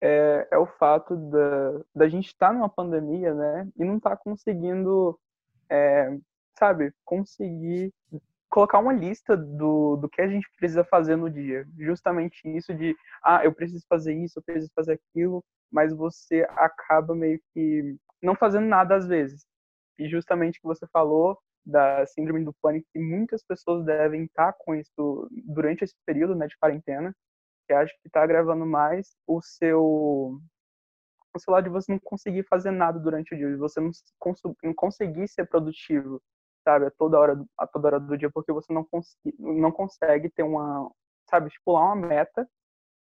é, 0.00 0.46
é 0.52 0.58
o 0.58 0.66
fato 0.66 1.16
da, 1.16 1.80
da 1.92 2.08
gente 2.08 2.26
estar 2.26 2.48
tá 2.48 2.52
numa 2.52 2.68
pandemia, 2.68 3.34
né? 3.34 3.68
E 3.76 3.84
não 3.84 3.96
estar 3.96 4.10
tá 4.10 4.16
conseguindo, 4.16 5.18
é, 5.68 6.16
sabe, 6.56 6.92
conseguir 7.04 7.92
colocar 8.50 8.80
uma 8.80 8.92
lista 8.92 9.36
do, 9.36 9.96
do 9.96 10.08
que 10.08 10.20
a 10.20 10.28
gente 10.28 10.46
precisa 10.58 10.84
fazer 10.84 11.16
no 11.16 11.30
dia. 11.30 11.66
Justamente 11.78 12.40
isso 12.44 12.74
de, 12.74 12.96
ah, 13.22 13.44
eu 13.44 13.54
preciso 13.54 13.84
fazer 13.88 14.12
isso, 14.14 14.38
eu 14.38 14.42
preciso 14.42 14.70
fazer 14.74 14.94
aquilo, 14.94 15.42
mas 15.70 15.92
você 15.94 16.46
acaba 16.50 17.14
meio 17.14 17.40
que 17.54 17.96
não 18.22 18.34
fazendo 18.34 18.66
nada 18.66 18.96
às 18.96 19.06
vezes. 19.06 19.46
E 19.98 20.08
justamente 20.08 20.58
o 20.58 20.62
que 20.62 20.66
você 20.66 20.86
falou 20.88 21.38
da 21.64 22.04
síndrome 22.06 22.44
do 22.44 22.54
pânico, 22.60 22.88
que 22.92 22.98
muitas 22.98 23.44
pessoas 23.44 23.84
devem 23.84 24.24
estar 24.24 24.52
com 24.58 24.74
isso 24.74 25.28
durante 25.46 25.84
esse 25.84 25.94
período 26.04 26.34
né, 26.34 26.46
de 26.46 26.56
quarentena, 26.58 27.14
que 27.66 27.72
acho 27.72 27.92
que 28.00 28.08
está 28.08 28.22
agravando 28.22 28.66
mais 28.66 29.14
o 29.26 29.40
seu 29.40 30.40
o 31.32 31.38
celular 31.38 31.60
de 31.62 31.68
você 31.68 31.92
não 31.92 31.98
conseguir 32.00 32.42
fazer 32.48 32.72
nada 32.72 32.98
durante 32.98 33.32
o 33.32 33.38
dia, 33.38 33.48
de 33.48 33.56
você 33.56 33.78
não, 33.80 33.90
não 34.64 34.74
conseguir 34.74 35.28
ser 35.28 35.46
produtivo, 35.46 36.20
sabe, 36.64 36.86
a 36.86 36.90
toda 36.90 37.18
hora, 37.18 37.44
a 37.58 37.66
toda 37.66 37.88
hora 37.88 38.00
do 38.00 38.16
dia, 38.16 38.30
porque 38.30 38.52
você 38.52 38.72
não, 38.72 38.84
consegue, 38.84 39.36
não 39.38 39.72
consegue 39.72 40.30
ter 40.30 40.42
uma, 40.42 40.90
sabe, 41.28 41.48
estipular 41.48 41.84
uma 41.84 41.96
meta. 41.96 42.48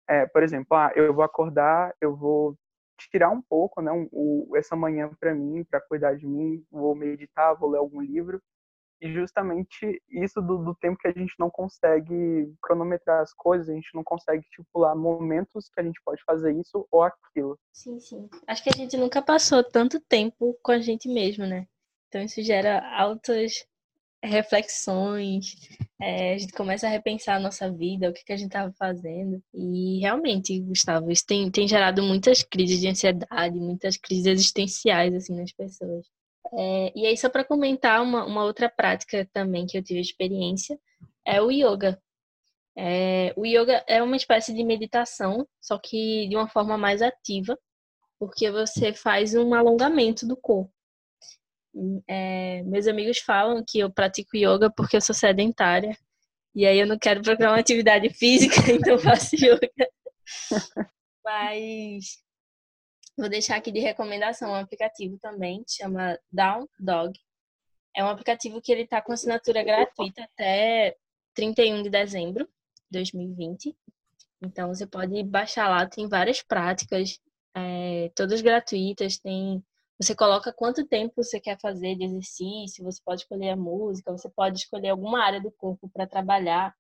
É, 0.10 0.26
por 0.26 0.43
exemplo, 0.43 0.78
ah, 0.78 0.91
eu 0.96 1.13
vou 1.13 1.24
acordar, 1.24 1.93
eu 2.02 2.15
vou 2.15 2.56
tirar 2.98 3.30
um 3.30 3.41
pouco, 3.41 3.82
né, 3.82 3.91
um, 3.91 4.56
essa 4.56 4.76
manhã 4.76 5.10
para 5.20 5.36
mim, 5.36 5.63
para 5.63 5.82
cuidar 5.82 6.15
de 6.15 6.26
mim, 6.26 6.63
vou 6.72 6.96
meditar, 6.96 7.56
vou 7.56 7.70
ler 7.70 7.78
algum 7.78 8.02
livro, 8.02 8.41
e 9.00 9.13
justamente 9.13 10.02
isso 10.10 10.41
do, 10.41 10.58
do, 10.58 10.76
tempo 10.76 10.98
que 10.98 11.08
a 11.08 11.12
gente 11.12 11.34
não 11.38 11.50
consegue 11.50 12.52
cronometrar 12.62 13.22
as 13.22 13.32
coisas, 13.34 13.70
a 13.70 13.74
gente 13.74 13.93
não 13.93 14.04
consegue 14.04 14.43
estipular 14.43 14.96
momentos 14.96 15.70
que 15.70 15.80
a 15.80 15.84
gente 15.84 16.02
pode 16.04 16.24
fazer 16.24 16.54
isso 16.54 16.88
ou 16.91 17.04
aquilo. 17.04 17.60
Sim, 17.72 18.00
sim. 18.00 18.28
Acho 18.48 18.63
que 18.63 18.70
a 18.70 18.76
gente 18.76 18.98
nunca 18.98 19.22
passou 19.22 19.63
tanto 19.63 20.00
tempo 20.00 20.58
com 20.63 20.72
a 20.72 20.80
gente 20.80 21.08
mesmo, 21.08 21.46
né? 21.46 21.67
Então 22.08 22.22
isso 22.22 22.41
gera 22.41 22.80
altas 22.98 23.65
reflexões, 24.24 25.56
é, 26.00 26.34
a 26.34 26.38
gente 26.38 26.54
começa 26.54 26.88
a 26.88 26.89
repensar 26.89 27.36
a 27.38 27.39
nossa 27.39 27.72
vida, 27.72 28.10
o 28.10 28.13
que, 28.13 28.24
que 28.24 28.34
a 28.34 28.38
gente 28.38 28.48
estava 28.48 28.72
fazendo. 28.74 29.41
E 29.54 30.00
realmente, 30.00 30.60
Gustavo, 30.60 31.12
isso 31.12 31.26
tem, 31.26 31.50
tem 31.52 31.67
gerado 31.67 32.04
muitas 32.04 32.43
crises 32.43 32.80
de 32.80 32.88
ansiedade, 32.88 33.58
muitas 33.60 33.98
crises 33.98 34.26
existenciais 34.26 35.13
assim 35.13 35.36
nas 35.36 35.52
pessoas. 35.52 36.06
É, 36.54 36.93
e 36.96 37.06
aí, 37.06 37.17
só 37.17 37.30
para 37.30 37.43
comentar 37.43 38.02
uma, 38.02 38.26
uma 38.26 38.43
outra 38.43 38.70
prática 38.70 39.28
também 39.34 39.65
que 39.65 39.78
eu 39.78 39.84
tive 39.84 40.00
experiência, 40.00 40.80
é 41.26 41.41
o 41.41 41.52
yoga. 41.52 42.02
É, 42.76 43.34
o 43.36 43.46
yoga 43.46 43.84
é 43.88 44.02
uma 44.02 44.15
espécie 44.15 44.54
de 44.54 44.63
meditação, 44.63 45.48
só 45.60 45.78
que 45.80 46.28
de 46.30 46.36
uma 46.36 46.48
forma 46.48 46.78
mais 46.78 47.02
ativa, 47.02 47.58
porque 48.20 48.52
você 48.52 48.93
faz 48.93 49.36
um 49.36 49.54
alongamento 49.54 50.28
do 50.28 50.38
corpo. 50.38 50.72
É, 52.08 52.63
meus 52.63 52.88
amigos 52.88 53.20
falam 53.20 53.63
que 53.68 53.80
eu 53.80 53.92
pratico 53.92 54.36
yoga 54.36 54.72
porque 54.72 54.98
eu 54.98 55.02
sou 55.02 55.16
sedentária, 55.16 55.98
e 56.56 56.66
aí 56.66 56.80
eu 56.80 56.88
não 56.88 56.98
quero 56.98 57.22
procurar 57.22 57.52
uma 57.52 57.60
atividade 57.60 58.10
física, 58.10 58.56
então 58.72 58.98
faço 58.98 59.36
yoga. 59.36 59.70
Mas 61.24 62.18
Vou 63.18 63.28
deixar 63.28 63.56
aqui 63.56 63.72
de 63.72 63.80
recomendação 63.80 64.52
um 64.52 64.56
aplicativo 64.56 65.18
também, 65.18 65.63
chama 65.68 66.20
Down 66.32 66.70
Dog. 66.80 67.20
É 67.96 68.04
um 68.04 68.10
aplicativo 68.10 68.62
que 68.62 68.72
ele 68.72 68.84
está 68.84 69.02
com 69.02 69.12
assinatura 69.12 69.63
gratuita 69.63 70.24
até 70.24 70.96
31 71.34 71.82
de 71.82 71.90
dezembro 71.90 72.46
de 72.46 73.00
2020. 73.00 73.76
Então 74.40 74.68
você 74.68 74.86
pode 74.86 75.24
baixar 75.24 75.68
lá, 75.68 75.88
tem 75.88 76.08
várias 76.08 76.44
práticas, 76.44 77.20
é, 77.56 78.12
todas 78.13 78.40
gratuitas. 78.42 79.18
Tem, 79.18 79.66
você 80.00 80.16
coloca 80.16 80.54
quanto 80.54 80.88
tempo 80.88 81.24
você 81.24 81.40
quer 81.40 81.60
fazer 81.60 81.96
de 81.96 82.06
exercício, 82.06 82.84
você 82.84 83.02
pode 83.04 83.22
escolher 83.22 83.50
a 83.52 83.56
música, 83.56 84.12
você 84.12 84.30
pode 84.30 84.60
escolher 84.60 84.90
alguma 84.90 85.24
área 85.24 85.42
do 85.42 85.52
corpo 85.52 85.90
para 85.90 86.08
trabalhar. 86.08 86.76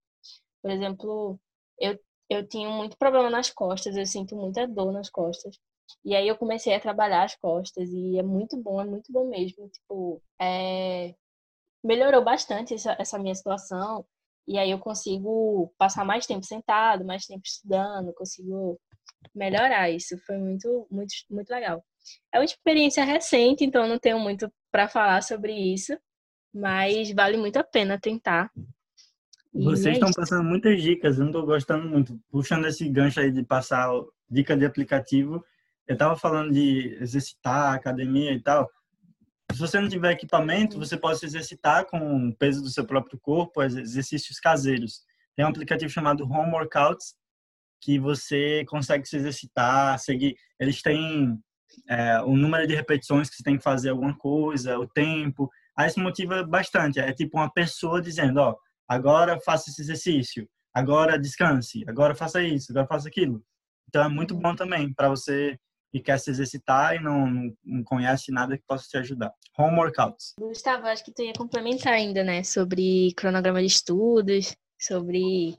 Por 0.61 0.71
exemplo, 0.71 1.39
eu, 1.79 1.99
eu 2.29 2.47
tinha 2.47 2.69
muito 2.69 2.97
problema 2.97 3.29
nas 3.29 3.49
costas, 3.49 3.97
eu 3.97 4.05
sinto 4.05 4.35
muita 4.35 4.67
dor 4.67 4.91
nas 4.93 5.09
costas. 5.09 5.57
E 6.05 6.15
aí 6.15 6.27
eu 6.27 6.37
comecei 6.37 6.75
a 6.75 6.79
trabalhar 6.79 7.23
as 7.23 7.35
costas 7.35 7.89
e 7.89 8.19
é 8.19 8.23
muito 8.23 8.57
bom, 8.61 8.81
é 8.81 8.85
muito 8.85 9.11
bom 9.11 9.27
mesmo. 9.29 9.67
Tipo, 9.69 10.21
é... 10.39 11.15
melhorou 11.83 12.23
bastante 12.23 12.73
essa, 12.75 12.95
essa 12.99 13.19
minha 13.19 13.35
situação. 13.35 14.05
E 14.47 14.57
aí 14.57 14.71
eu 14.71 14.79
consigo 14.79 15.73
passar 15.77 16.05
mais 16.05 16.25
tempo 16.27 16.45
sentado, 16.45 17.05
mais 17.05 17.25
tempo 17.25 17.41
estudando, 17.45 18.13
consigo 18.13 18.79
melhorar 19.35 19.89
isso. 19.89 20.17
Foi 20.25 20.37
muito, 20.37 20.87
muito, 20.91 21.13
muito 21.29 21.49
legal. 21.49 21.83
É 22.33 22.39
uma 22.39 22.45
experiência 22.45 23.03
recente, 23.03 23.63
então 23.63 23.87
não 23.87 23.99
tenho 23.99 24.19
muito 24.19 24.51
para 24.71 24.87
falar 24.87 25.21
sobre 25.23 25.53
isso, 25.53 25.97
mas 26.53 27.11
vale 27.11 27.37
muito 27.37 27.57
a 27.57 27.63
pena 27.63 27.99
tentar. 27.99 28.51
E 29.53 29.63
Vocês 29.63 29.87
é 29.87 29.91
estão 29.93 30.11
passando 30.11 30.43
muitas 30.43 30.81
dicas, 30.81 31.17
eu 31.17 31.21
não 31.21 31.31
estou 31.31 31.45
gostando 31.45 31.87
muito. 31.87 32.19
Puxando 32.29 32.67
esse 32.67 32.87
gancho 32.89 33.19
aí 33.19 33.31
de 33.31 33.43
passar 33.43 33.89
dica 34.29 34.55
de 34.55 34.65
aplicativo, 34.65 35.43
eu 35.87 35.93
estava 35.93 36.15
falando 36.15 36.51
de 36.51 36.97
exercitar, 37.01 37.73
academia 37.73 38.33
e 38.33 38.41
tal. 38.41 38.69
Se 39.51 39.59
você 39.59 39.79
não 39.79 39.87
tiver 39.87 40.11
equipamento, 40.11 40.77
você 40.77 40.97
pode 40.97 41.19
se 41.19 41.25
exercitar 41.25 41.85
com 41.85 42.27
o 42.27 42.35
peso 42.35 42.61
do 42.61 42.69
seu 42.69 42.85
próprio 42.85 43.17
corpo, 43.19 43.63
exercícios 43.63 44.39
caseiros. 44.39 45.01
Tem 45.35 45.45
um 45.45 45.49
aplicativo 45.49 45.89
chamado 45.89 46.25
Home 46.25 46.51
Workouts 46.51 47.15
que 47.79 47.97
você 47.97 48.65
consegue 48.67 49.07
se 49.07 49.15
exercitar, 49.15 49.97
seguir. 49.99 50.35
Eles 50.59 50.81
têm 50.81 51.39
é, 51.89 52.21
o 52.21 52.35
número 52.35 52.67
de 52.67 52.75
repetições 52.75 53.29
que 53.29 53.35
você 53.35 53.43
tem 53.43 53.57
que 53.57 53.63
fazer 53.63 53.89
alguma 53.89 54.17
coisa, 54.17 54.77
o 54.77 54.87
tempo. 54.87 55.49
Aí 55.77 55.87
isso 55.87 55.99
motiva 55.99 56.43
bastante. 56.43 56.99
É 56.99 57.13
tipo 57.13 57.37
uma 57.37 57.51
pessoa 57.51 58.01
dizendo, 58.01 58.39
ó, 58.39 58.55
agora 58.87 59.39
faça 59.39 59.69
esse 59.69 59.81
exercício, 59.81 60.47
agora 60.73 61.19
descanse, 61.19 61.83
agora 61.87 62.15
faça 62.15 62.41
isso, 62.41 62.71
agora 62.71 62.87
faça 62.87 63.07
aquilo. 63.07 63.43
Então 63.87 64.03
é 64.03 64.09
muito 64.09 64.35
bom 64.35 64.55
também 64.55 64.93
para 64.93 65.09
você 65.09 65.57
e 65.93 66.01
quer 66.01 66.19
se 66.19 66.29
exercitar 66.29 66.95
e 66.95 66.99
não, 66.99 67.53
não 67.63 67.83
conhece 67.83 68.31
nada 68.31 68.57
que 68.57 68.63
possa 68.67 68.87
te 68.87 68.97
ajudar. 68.97 69.33
Home 69.57 69.77
workouts. 69.77 70.33
Gustavo, 70.39 70.85
acho 70.87 71.03
que 71.03 71.13
tu 71.13 71.23
ia 71.23 71.33
complementar 71.33 71.93
ainda, 71.93 72.23
né? 72.23 72.43
Sobre 72.43 73.13
cronograma 73.15 73.61
de 73.61 73.67
estudos, 73.67 74.55
sobre 74.79 75.57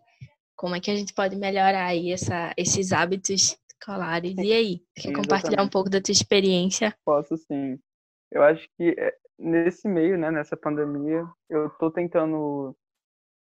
como 0.54 0.74
é 0.74 0.80
que 0.80 0.90
a 0.90 0.96
gente 0.96 1.14
pode 1.14 1.36
melhorar 1.36 1.86
aí 1.86 2.12
essa, 2.12 2.52
esses 2.56 2.92
hábitos 2.92 3.56
escolares. 3.78 4.36
E 4.36 4.52
aí, 4.52 4.82
quer 4.94 5.12
compartilhar 5.12 5.62
um 5.62 5.68
pouco 5.68 5.88
da 5.88 6.00
tua 6.00 6.12
experiência? 6.12 6.94
Posso 7.04 7.36
sim. 7.36 7.78
Eu 8.30 8.42
acho 8.42 8.68
que 8.76 8.94
é, 8.98 9.14
nesse 9.38 9.88
meio, 9.88 10.18
né, 10.18 10.30
nessa 10.30 10.56
pandemia, 10.56 11.24
eu 11.48 11.70
tô 11.70 11.90
tentando 11.90 12.76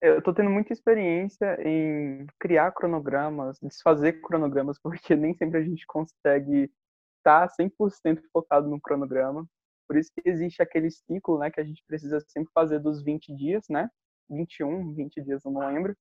eu 0.01 0.21
tô 0.21 0.33
tendo 0.33 0.49
muita 0.49 0.71
experiência 0.71 1.57
em 1.61 2.25
criar 2.39 2.71
cronogramas, 2.71 3.59
desfazer 3.61 4.21
cronogramas, 4.21 4.79
porque 4.81 5.13
nem 5.15 5.35
sempre 5.35 5.59
a 5.59 5.63
gente 5.63 5.85
consegue 5.85 6.71
estar 7.17 7.49
100% 7.49 8.21
focado 8.31 8.69
no 8.69 8.79
cronograma. 8.79 9.45
Por 9.87 9.97
isso 9.97 10.09
que 10.13 10.29
existe 10.29 10.61
aquele 10.61 10.89
ciclo, 10.89 11.39
né, 11.39 11.51
que 11.51 11.59
a 11.59 11.63
gente 11.65 11.83
precisa 11.85 12.19
sempre 12.27 12.49
fazer 12.53 12.79
dos 12.79 13.03
20 13.03 13.35
dias, 13.35 13.65
né? 13.69 13.89
21, 14.29 14.93
20 14.93 15.21
dias, 15.21 15.43
eu 15.43 15.51
não 15.51 15.67
lembro. 15.67 15.93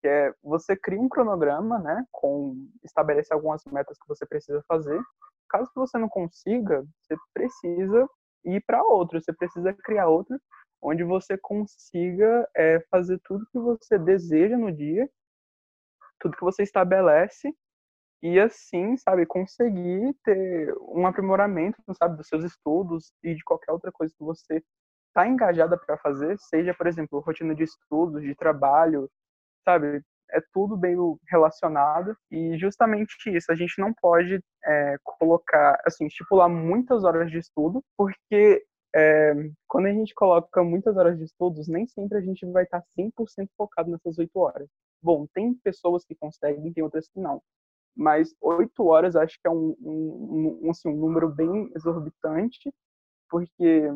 Que 0.00 0.08
é 0.08 0.34
você 0.42 0.76
cria 0.76 1.00
um 1.00 1.08
cronograma, 1.08 1.78
né, 1.78 2.04
com 2.10 2.56
estabelece 2.84 3.32
algumas 3.32 3.62
metas 3.66 3.98
que 3.98 4.08
você 4.08 4.26
precisa 4.26 4.62
fazer. 4.66 5.00
Caso 5.48 5.70
você 5.74 5.98
não 5.98 6.08
consiga, 6.08 6.84
você 7.02 7.16
precisa 7.34 8.08
ir 8.44 8.62
para 8.66 8.82
outro, 8.82 9.20
você 9.20 9.32
precisa 9.32 9.72
criar 9.74 10.08
outro 10.08 10.38
onde 10.82 11.04
você 11.04 11.36
consiga 11.36 12.48
é, 12.56 12.80
fazer 12.90 13.20
tudo 13.24 13.46
que 13.52 13.58
você 13.58 13.98
deseja 13.98 14.56
no 14.56 14.72
dia, 14.72 15.08
tudo 16.18 16.36
que 16.36 16.44
você 16.44 16.62
estabelece 16.62 17.54
e 18.22 18.38
assim, 18.38 18.96
sabe, 18.98 19.24
conseguir 19.24 20.14
ter 20.24 20.74
um 20.80 21.06
aprimoramento, 21.06 21.78
sabe, 21.94 22.16
dos 22.16 22.28
seus 22.28 22.44
estudos 22.44 23.12
e 23.22 23.34
de 23.34 23.42
qualquer 23.42 23.72
outra 23.72 23.90
coisa 23.90 24.14
que 24.16 24.22
você 24.22 24.62
está 25.08 25.26
engajada 25.26 25.76
para 25.78 25.96
fazer, 25.98 26.38
seja, 26.38 26.74
por 26.74 26.86
exemplo, 26.86 27.20
rotina 27.20 27.54
de 27.54 27.64
estudos, 27.64 28.22
de 28.22 28.34
trabalho, 28.34 29.10
sabe, 29.64 30.02
é 30.32 30.40
tudo 30.52 30.76
bem 30.76 30.96
relacionado 31.28 32.16
e 32.30 32.56
justamente 32.58 33.14
isso 33.26 33.50
a 33.50 33.54
gente 33.54 33.80
não 33.80 33.92
pode 33.92 34.40
é, 34.64 34.96
colocar 35.02 35.80
assim 35.84 36.06
estipular 36.06 36.48
muitas 36.48 37.04
horas 37.04 37.30
de 37.30 37.38
estudo 37.38 37.82
porque 37.96 38.64
é, 38.94 39.32
quando 39.68 39.86
a 39.86 39.92
gente 39.92 40.14
coloca 40.14 40.62
muitas 40.64 40.96
horas 40.96 41.16
de 41.16 41.24
estudos, 41.24 41.68
nem 41.68 41.86
sempre 41.86 42.18
a 42.18 42.20
gente 42.20 42.44
vai 42.46 42.64
estar 42.64 42.82
100% 42.98 43.48
focado 43.56 43.90
nessas 43.90 44.18
8 44.18 44.36
horas. 44.38 44.68
Bom, 45.02 45.26
tem 45.32 45.54
pessoas 45.54 46.04
que 46.04 46.14
conseguem, 46.14 46.72
tem 46.72 46.82
outras 46.82 47.08
que 47.08 47.20
não. 47.20 47.40
Mas 47.96 48.34
8 48.40 48.84
horas 48.84 49.16
acho 49.16 49.38
que 49.40 49.46
é 49.48 49.50
um, 49.50 49.76
um, 49.80 50.60
um, 50.64 50.70
assim, 50.70 50.88
um 50.88 50.96
número 50.96 51.28
bem 51.28 51.70
exorbitante, 51.76 52.72
porque 53.28 53.90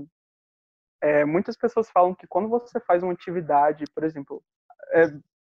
é, 1.02 1.24
muitas 1.24 1.56
pessoas 1.56 1.90
falam 1.90 2.14
que 2.14 2.26
quando 2.26 2.48
você 2.48 2.78
faz 2.80 3.02
uma 3.02 3.12
atividade, 3.12 3.84
por 3.94 4.04
exemplo, 4.04 4.42
é, 4.92 5.06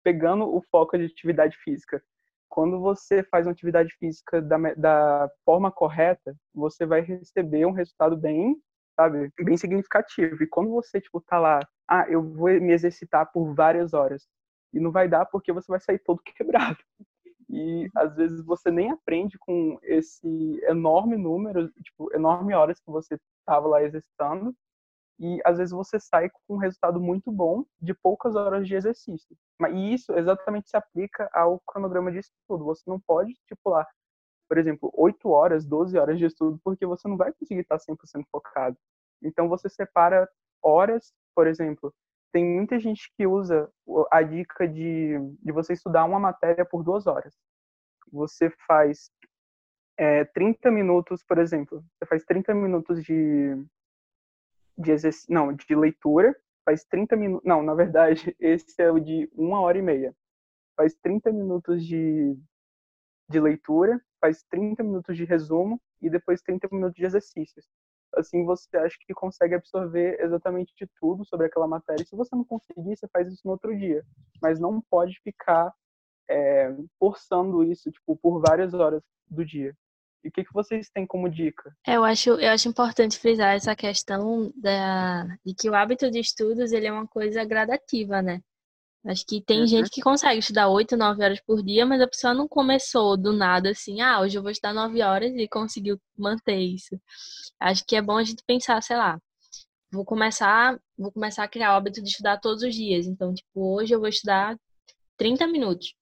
pegando 0.03 0.45
o 0.45 0.61
foco 0.71 0.97
de 0.97 1.05
atividade 1.05 1.57
física, 1.63 2.01
quando 2.47 2.79
você 2.79 3.23
faz 3.23 3.45
uma 3.45 3.51
atividade 3.51 3.93
física 3.99 4.41
da, 4.41 4.57
da 4.75 5.29
forma 5.45 5.71
correta, 5.71 6.35
você 6.53 6.85
vai 6.85 7.01
receber 7.01 7.65
um 7.65 7.71
resultado 7.71 8.17
bem 8.17 8.55
sabe? 8.99 9.31
Bem 9.39 9.55
significativo. 9.55 10.43
E 10.43 10.47
quando 10.47 10.71
você, 10.71 10.99
tipo, 10.99 11.21
tá 11.21 11.39
lá, 11.39 11.59
ah, 11.87 12.05
eu 12.09 12.21
vou 12.21 12.49
me 12.59 12.73
exercitar 12.73 13.31
por 13.31 13.53
várias 13.55 13.93
horas. 13.93 14.27
E 14.73 14.79
não 14.79 14.91
vai 14.91 15.07
dar 15.07 15.25
porque 15.25 15.53
você 15.53 15.71
vai 15.71 15.79
sair 15.79 15.99
todo 15.99 16.21
quebrado. 16.35 16.77
E 17.49 17.87
às 17.95 18.15
vezes 18.15 18.43
você 18.43 18.69
nem 18.69 18.91
aprende 18.91 19.37
com 19.39 19.79
esse 19.81 20.59
enorme 20.67 21.17
número, 21.17 21.69
tipo, 21.81 22.13
enorme 22.13 22.53
horas 22.53 22.79
que 22.79 22.91
você 22.91 23.17
estava 23.39 23.67
lá 23.67 23.81
exercitando. 23.81 24.53
E 25.19 25.41
às 25.45 25.57
vezes 25.57 25.71
você 25.73 25.99
sai 25.99 26.29
com 26.29 26.55
um 26.55 26.57
resultado 26.57 26.99
muito 26.99 27.31
bom 27.31 27.65
de 27.81 27.93
poucas 27.93 28.35
horas 28.35 28.67
de 28.67 28.75
exercício. 28.75 29.35
E 29.73 29.93
isso 29.93 30.13
exatamente 30.13 30.69
se 30.69 30.77
aplica 30.77 31.29
ao 31.33 31.59
cronograma 31.67 32.11
de 32.11 32.19
estudo. 32.19 32.63
Você 32.63 32.83
não 32.87 32.99
pode 32.99 33.31
estipular 33.31 33.85
por 34.49 34.57
exemplo, 34.57 34.91
8 34.95 35.29
horas, 35.29 35.63
12 35.63 35.97
horas 35.97 36.17
de 36.17 36.25
estudo, 36.25 36.59
porque 36.63 36.83
você 36.85 37.07
não 37.07 37.15
vai 37.15 37.31
conseguir 37.31 37.61
estar 37.61 37.77
100% 37.77 38.25
focado. 38.31 38.75
Então, 39.21 39.47
você 39.47 39.69
separa 39.69 40.27
horas, 40.61 41.13
por 41.35 41.45
exemplo, 41.45 41.93
tem 42.33 42.43
muita 42.43 42.79
gente 42.79 43.11
que 43.15 43.27
usa 43.27 43.71
a 44.11 44.23
dica 44.23 44.67
de, 44.67 45.19
de 45.41 45.51
você 45.51 45.73
estudar 45.73 46.03
uma 46.03 46.19
matéria 46.19 46.65
por 46.65 46.83
duas 46.83 47.05
horas. 47.05 47.35
Você 48.11 48.49
faz 48.67 49.11
é, 49.97 50.25
30 50.25 50.71
minutos, 50.71 51.23
por 51.23 51.37
exemplo, 51.37 51.83
você 51.93 52.05
faz 52.07 52.23
30 52.25 52.53
minutos 52.55 53.03
de, 53.03 53.55
de 54.79 54.91
exercício, 54.91 55.33
não, 55.33 55.53
de 55.53 55.75
leitura, 55.75 56.35
faz 56.65 56.85
30 56.85 57.15
minutos, 57.15 57.45
não, 57.45 57.61
na 57.61 57.73
verdade, 57.73 58.35
esse 58.39 58.81
é 58.81 58.89
o 58.89 58.99
de 58.99 59.29
uma 59.33 59.59
hora 59.59 59.77
e 59.77 59.81
meia. 59.81 60.15
Faz 60.75 60.95
30 60.95 61.31
minutos 61.31 61.85
de, 61.85 62.37
de 63.29 63.39
leitura, 63.39 64.01
faz 64.21 64.43
30 64.49 64.81
minutos 64.83 65.17
de 65.17 65.25
resumo 65.25 65.81
e 66.01 66.09
depois 66.09 66.41
30 66.41 66.69
minutos 66.71 66.95
de 66.95 67.05
exercícios. 67.05 67.65
Assim 68.15 68.43
você 68.43 68.75
acha 68.77 68.97
que 69.05 69.13
consegue 69.13 69.55
absorver 69.55 70.19
exatamente 70.19 70.73
de 70.75 70.87
tudo 70.99 71.25
sobre 71.25 71.45
aquela 71.47 71.67
matéria. 71.67 72.05
Se 72.05 72.15
você 72.15 72.35
não 72.35 72.43
conseguir, 72.43 72.95
você 72.95 73.07
faz 73.09 73.31
isso 73.31 73.41
no 73.45 73.51
outro 73.51 73.77
dia. 73.77 74.03
Mas 74.41 74.59
não 74.59 74.81
pode 74.89 75.19
ficar 75.21 75.71
é, 76.29 76.75
forçando 76.97 77.63
isso 77.63 77.91
tipo, 77.91 78.15
por 78.17 78.41
várias 78.41 78.73
horas 78.73 79.03
do 79.29 79.45
dia. 79.45 79.75
E 80.23 80.27
o 80.27 80.31
que, 80.31 80.43
que 80.43 80.53
vocês 80.53 80.89
têm 80.89 81.07
como 81.07 81.29
dica? 81.29 81.73
É, 81.87 81.95
eu 81.95 82.03
acho, 82.03 82.31
eu 82.31 82.51
acho 82.51 82.67
importante 82.67 83.17
frisar 83.17 83.55
essa 83.55 83.75
questão 83.75 84.51
da, 84.55 85.25
de 85.45 85.55
que 85.55 85.69
o 85.69 85.75
hábito 85.75 86.11
de 86.11 86.19
estudos 86.19 86.71
ele 86.71 86.87
é 86.87 86.91
uma 86.91 87.07
coisa 87.07 87.43
gradativa, 87.45 88.21
né? 88.21 88.41
Acho 89.05 89.25
que 89.25 89.41
tem 89.41 89.61
uhum. 89.61 89.67
gente 89.67 89.89
que 89.89 90.01
consegue 90.01 90.39
estudar 90.39 90.67
8, 90.67 90.97
9 90.97 91.23
horas 91.23 91.39
por 91.39 91.63
dia, 91.63 91.85
mas 91.85 92.01
a 92.01 92.07
pessoa 92.07 92.33
não 92.33 92.47
começou 92.49 93.15
do 93.15 93.31
nada 93.31 93.69
assim, 93.69 94.01
ah, 94.01 94.19
hoje 94.19 94.37
eu 94.37 94.41
vou 94.41 94.51
estudar 94.51 94.73
9 94.73 95.01
horas 95.01 95.33
e 95.33 95.47
conseguiu 95.47 95.97
manter 96.17 96.59
isso. 96.59 96.99
Acho 97.59 97.85
que 97.85 97.95
é 97.95 98.01
bom 98.01 98.17
a 98.17 98.23
gente 98.23 98.43
pensar, 98.45 98.81
sei 98.83 98.97
lá, 98.97 99.17
vou 99.91 100.03
começar, 100.03 100.77
vou 100.97 101.11
começar 101.13 101.43
a 101.43 101.47
criar 101.47 101.73
o 101.73 101.77
hábito 101.77 102.01
de 102.01 102.09
estudar 102.09 102.39
todos 102.39 102.61
os 102.61 102.75
dias. 102.75 103.07
Então, 103.07 103.33
tipo, 103.33 103.75
hoje 103.75 103.93
eu 103.93 103.99
vou 103.99 104.09
estudar 104.09 104.57
30 105.17 105.47
minutos. 105.47 105.93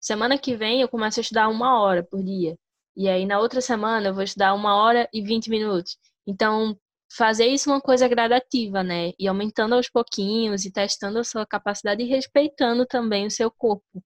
Semana 0.00 0.38
que 0.38 0.56
vem 0.56 0.80
eu 0.80 0.88
começo 0.88 1.20
a 1.20 1.22
estudar 1.22 1.48
uma 1.48 1.80
hora 1.80 2.02
por 2.02 2.22
dia. 2.22 2.56
E 2.96 3.08
aí 3.08 3.26
na 3.26 3.38
outra 3.38 3.60
semana 3.60 4.08
eu 4.08 4.14
vou 4.14 4.22
estudar 4.22 4.54
uma 4.54 4.76
hora 4.76 5.08
e 5.12 5.22
20 5.22 5.50
minutos. 5.50 5.98
Então, 6.26 6.76
fazer 7.14 7.46
isso 7.46 7.70
uma 7.70 7.80
coisa 7.80 8.08
gradativa, 8.08 8.82
né? 8.82 9.12
E 9.18 9.28
aumentando 9.28 9.74
aos 9.74 9.88
pouquinhos 9.88 10.64
e 10.64 10.72
testando 10.72 11.18
a 11.18 11.24
sua 11.24 11.46
capacidade 11.46 12.02
e 12.02 12.06
respeitando 12.06 12.86
também 12.86 13.26
o 13.26 13.30
seu 13.30 13.50
corpo. 13.50 14.02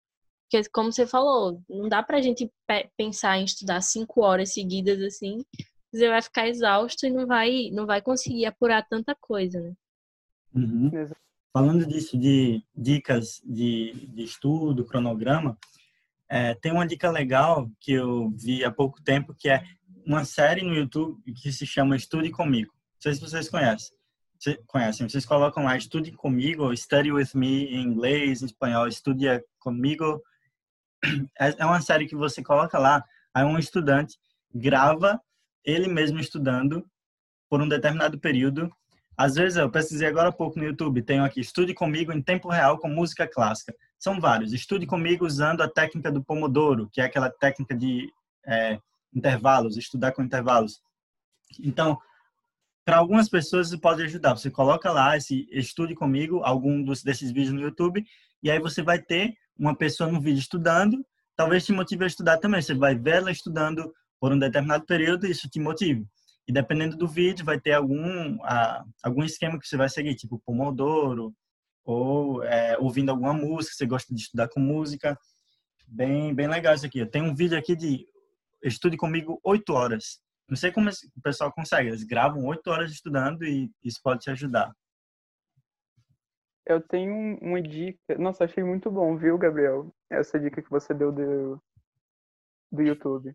Porque, 0.51 0.69
como 0.71 0.93
você 0.93 1.07
falou, 1.07 1.63
não 1.69 1.89
dá 1.89 2.03
pra 2.03 2.21
gente 2.21 2.51
pensar 2.97 3.39
em 3.39 3.45
estudar 3.45 3.81
cinco 3.81 4.23
horas 4.23 4.53
seguidas 4.53 5.01
assim, 5.01 5.39
você 5.93 6.09
vai 6.09 6.21
ficar 6.21 6.49
exausto 6.49 7.07
e 7.07 7.11
não 7.11 7.27
vai, 7.27 7.71
não 7.73 7.87
vai 7.87 8.03
conseguir 8.03 8.47
apurar 8.47 8.87
tanta 8.89 9.15
coisa, 9.15 9.61
né? 9.61 9.73
Uhum. 10.53 10.91
Falando 11.53 11.87
disso, 11.87 12.19
de 12.19 12.63
dicas 12.75 13.41
de, 13.45 13.93
de 14.09 14.23
estudo, 14.25 14.85
cronograma, 14.85 15.57
é, 16.31 16.55
tem 16.55 16.71
uma 16.71 16.87
dica 16.87 17.11
legal 17.11 17.69
que 17.81 17.93
eu 17.93 18.31
vi 18.31 18.65
há 18.65 18.71
pouco 18.71 19.03
tempo, 19.03 19.35
que 19.37 19.49
é 19.49 19.65
uma 20.07 20.25
série 20.25 20.63
no 20.63 20.73
YouTube 20.73 21.21
que 21.35 21.53
se 21.53 21.67
chama 21.67 21.97
Estude 21.97 22.31
Comigo. 22.31 22.73
Não 22.73 23.03
sei 23.03 23.15
se 23.15 23.21
vocês 23.21 23.49
conhecem. 23.49 23.97
Vocês 24.39 24.57
conhecem. 24.65 25.09
Vocês 25.09 25.27
colocam 25.27 25.65
lá 25.65 25.77
Estude 25.77 26.13
Comigo, 26.13 26.63
ou 26.63 26.77
Study 26.77 27.11
With 27.11 27.31
Me 27.35 27.65
em 27.65 27.83
inglês, 27.83 28.43
em 28.43 28.47
espanhol, 28.47 28.87
Estudia 28.87 29.45
Comigo. 29.59 30.23
É, 31.39 31.63
é 31.63 31.67
uma 31.67 31.81
série 31.81 32.07
que 32.07 32.15
você 32.15 32.43
coloca 32.43 32.79
lá, 32.79 33.03
aí 33.35 33.45
um 33.45 33.59
estudante 33.59 34.19
grava 34.55 35.21
ele 35.65 35.89
mesmo 35.89 36.21
estudando 36.21 36.87
por 37.49 37.61
um 37.61 37.69
determinado 37.69 38.19
período. 38.21 38.71
Às 39.17 39.35
vezes, 39.35 39.59
eu 39.59 39.71
pesquisei 39.71 40.07
agora 40.07 40.29
há 40.29 40.33
pouco 40.33 40.59
no 40.59 40.65
YouTube, 40.65 41.03
tenho 41.03 41.25
aqui, 41.25 41.41
estude 41.41 41.75
comigo 41.75 42.13
em 42.13 42.23
tempo 42.23 42.49
real 42.49 42.79
com 42.79 42.89
música 42.89 43.27
clássica. 43.27 43.75
São 44.01 44.19
vários. 44.19 44.55
Estude 44.55 44.87
comigo 44.87 45.27
usando 45.27 45.61
a 45.61 45.69
técnica 45.69 46.11
do 46.11 46.25
Pomodoro, 46.25 46.89
que 46.91 47.03
é 47.03 47.05
aquela 47.05 47.29
técnica 47.29 47.77
de 47.77 48.11
é, 48.47 48.81
intervalos, 49.15 49.77
estudar 49.77 50.13
com 50.13 50.23
intervalos. 50.23 50.81
Então, 51.63 51.99
para 52.83 52.97
algumas 52.97 53.29
pessoas 53.29 53.69
isso 53.69 53.79
pode 53.79 54.03
ajudar. 54.03 54.35
Você 54.35 54.51
coloca 54.51 54.91
lá 54.91 55.19
esse 55.19 55.47
estude 55.53 55.95
comigo 55.95 56.41
algum 56.43 56.83
dos, 56.83 57.03
desses 57.03 57.31
vídeos 57.31 57.53
no 57.53 57.61
YouTube 57.61 58.03
e 58.43 58.51
aí 58.51 58.59
você 58.59 58.83
vai 58.83 58.99
ter 58.99 59.35
uma 59.59 59.77
pessoa 59.77 60.11
no 60.11 60.19
vídeo 60.19 60.41
estudando, 60.41 61.05
talvez 61.37 61.67
te 61.67 61.73
motive 61.73 62.05
a 62.05 62.07
estudar 62.07 62.39
também. 62.39 62.63
Você 62.63 62.73
vai 62.73 62.95
ver 62.95 63.17
ela 63.17 63.31
estudando 63.31 63.93
por 64.19 64.33
um 64.33 64.39
determinado 64.39 64.87
período 64.87 65.27
e 65.27 65.31
isso 65.31 65.47
te 65.47 65.61
motive. 65.61 66.07
E 66.49 66.53
dependendo 66.53 66.97
do 66.97 67.07
vídeo 67.07 67.45
vai 67.45 67.61
ter 67.61 67.75
algum 67.75 68.43
a, 68.45 68.83
algum 69.03 69.23
esquema 69.25 69.59
que 69.59 69.69
você 69.69 69.77
vai 69.77 69.91
seguir, 69.91 70.15
tipo 70.15 70.41
Pomodoro 70.47 71.35
ou 71.85 72.43
é, 72.45 72.77
ouvindo 72.79 73.11
alguma 73.11 73.33
música, 73.33 73.75
você 73.75 73.87
gosta 73.87 74.15
de 74.15 74.21
estudar 74.21 74.49
com 74.49 74.61
música. 74.61 75.19
Bem, 75.87 76.35
bem 76.35 76.49
legal 76.49 76.75
isso 76.75 76.87
aqui. 76.87 77.01
Eu 77.01 77.11
tenho 77.11 77.25
um 77.25 77.35
vídeo 77.35 77.59
aqui 77.59 77.75
de 77.75 78.07
estude 78.63 78.97
comigo 78.97 79.41
oito 79.45 79.73
horas. 79.73 80.21
Não 80.49 80.57
sei 80.57 80.73
como 80.73 80.91
o 80.91 81.23
pessoal 81.23 81.53
consegue. 81.53 81.89
Eles 81.89 82.05
gravam 82.05 82.45
oito 82.47 82.69
horas 82.71 82.91
estudando 82.91 83.45
e 83.45 83.71
isso 83.83 84.01
pode 84.03 84.21
te 84.21 84.31
ajudar. 84.31 84.73
Eu 86.67 86.81
tenho 86.81 87.39
uma 87.41 87.61
dica. 87.61 88.17
Nossa, 88.19 88.45
achei 88.45 88.63
muito 88.63 88.91
bom, 88.91 89.17
viu, 89.17 89.39
Gabriel? 89.39 89.93
Essa 90.09 90.39
dica 90.39 90.63
que 90.63 90.71
você 90.71 90.95
deu 90.95 91.11
do, 91.11 91.61
do 92.71 92.83
YouTube. 92.83 93.35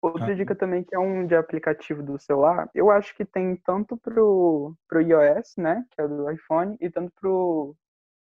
Outra 0.00 0.32
ah. 0.32 0.34
dica 0.34 0.54
também 0.54 0.84
que 0.84 0.94
é 0.94 0.98
um 0.98 1.26
de 1.26 1.34
aplicativo 1.34 2.02
do 2.02 2.18
celular, 2.18 2.70
eu 2.74 2.90
acho 2.90 3.14
que 3.16 3.24
tem 3.24 3.56
tanto 3.56 3.96
pro, 3.96 4.74
pro 4.88 5.00
iOS, 5.00 5.56
né, 5.56 5.84
que 5.90 6.00
é 6.00 6.06
do 6.06 6.30
iPhone, 6.30 6.76
e 6.80 6.88
tanto 6.88 7.12
pro 7.20 7.74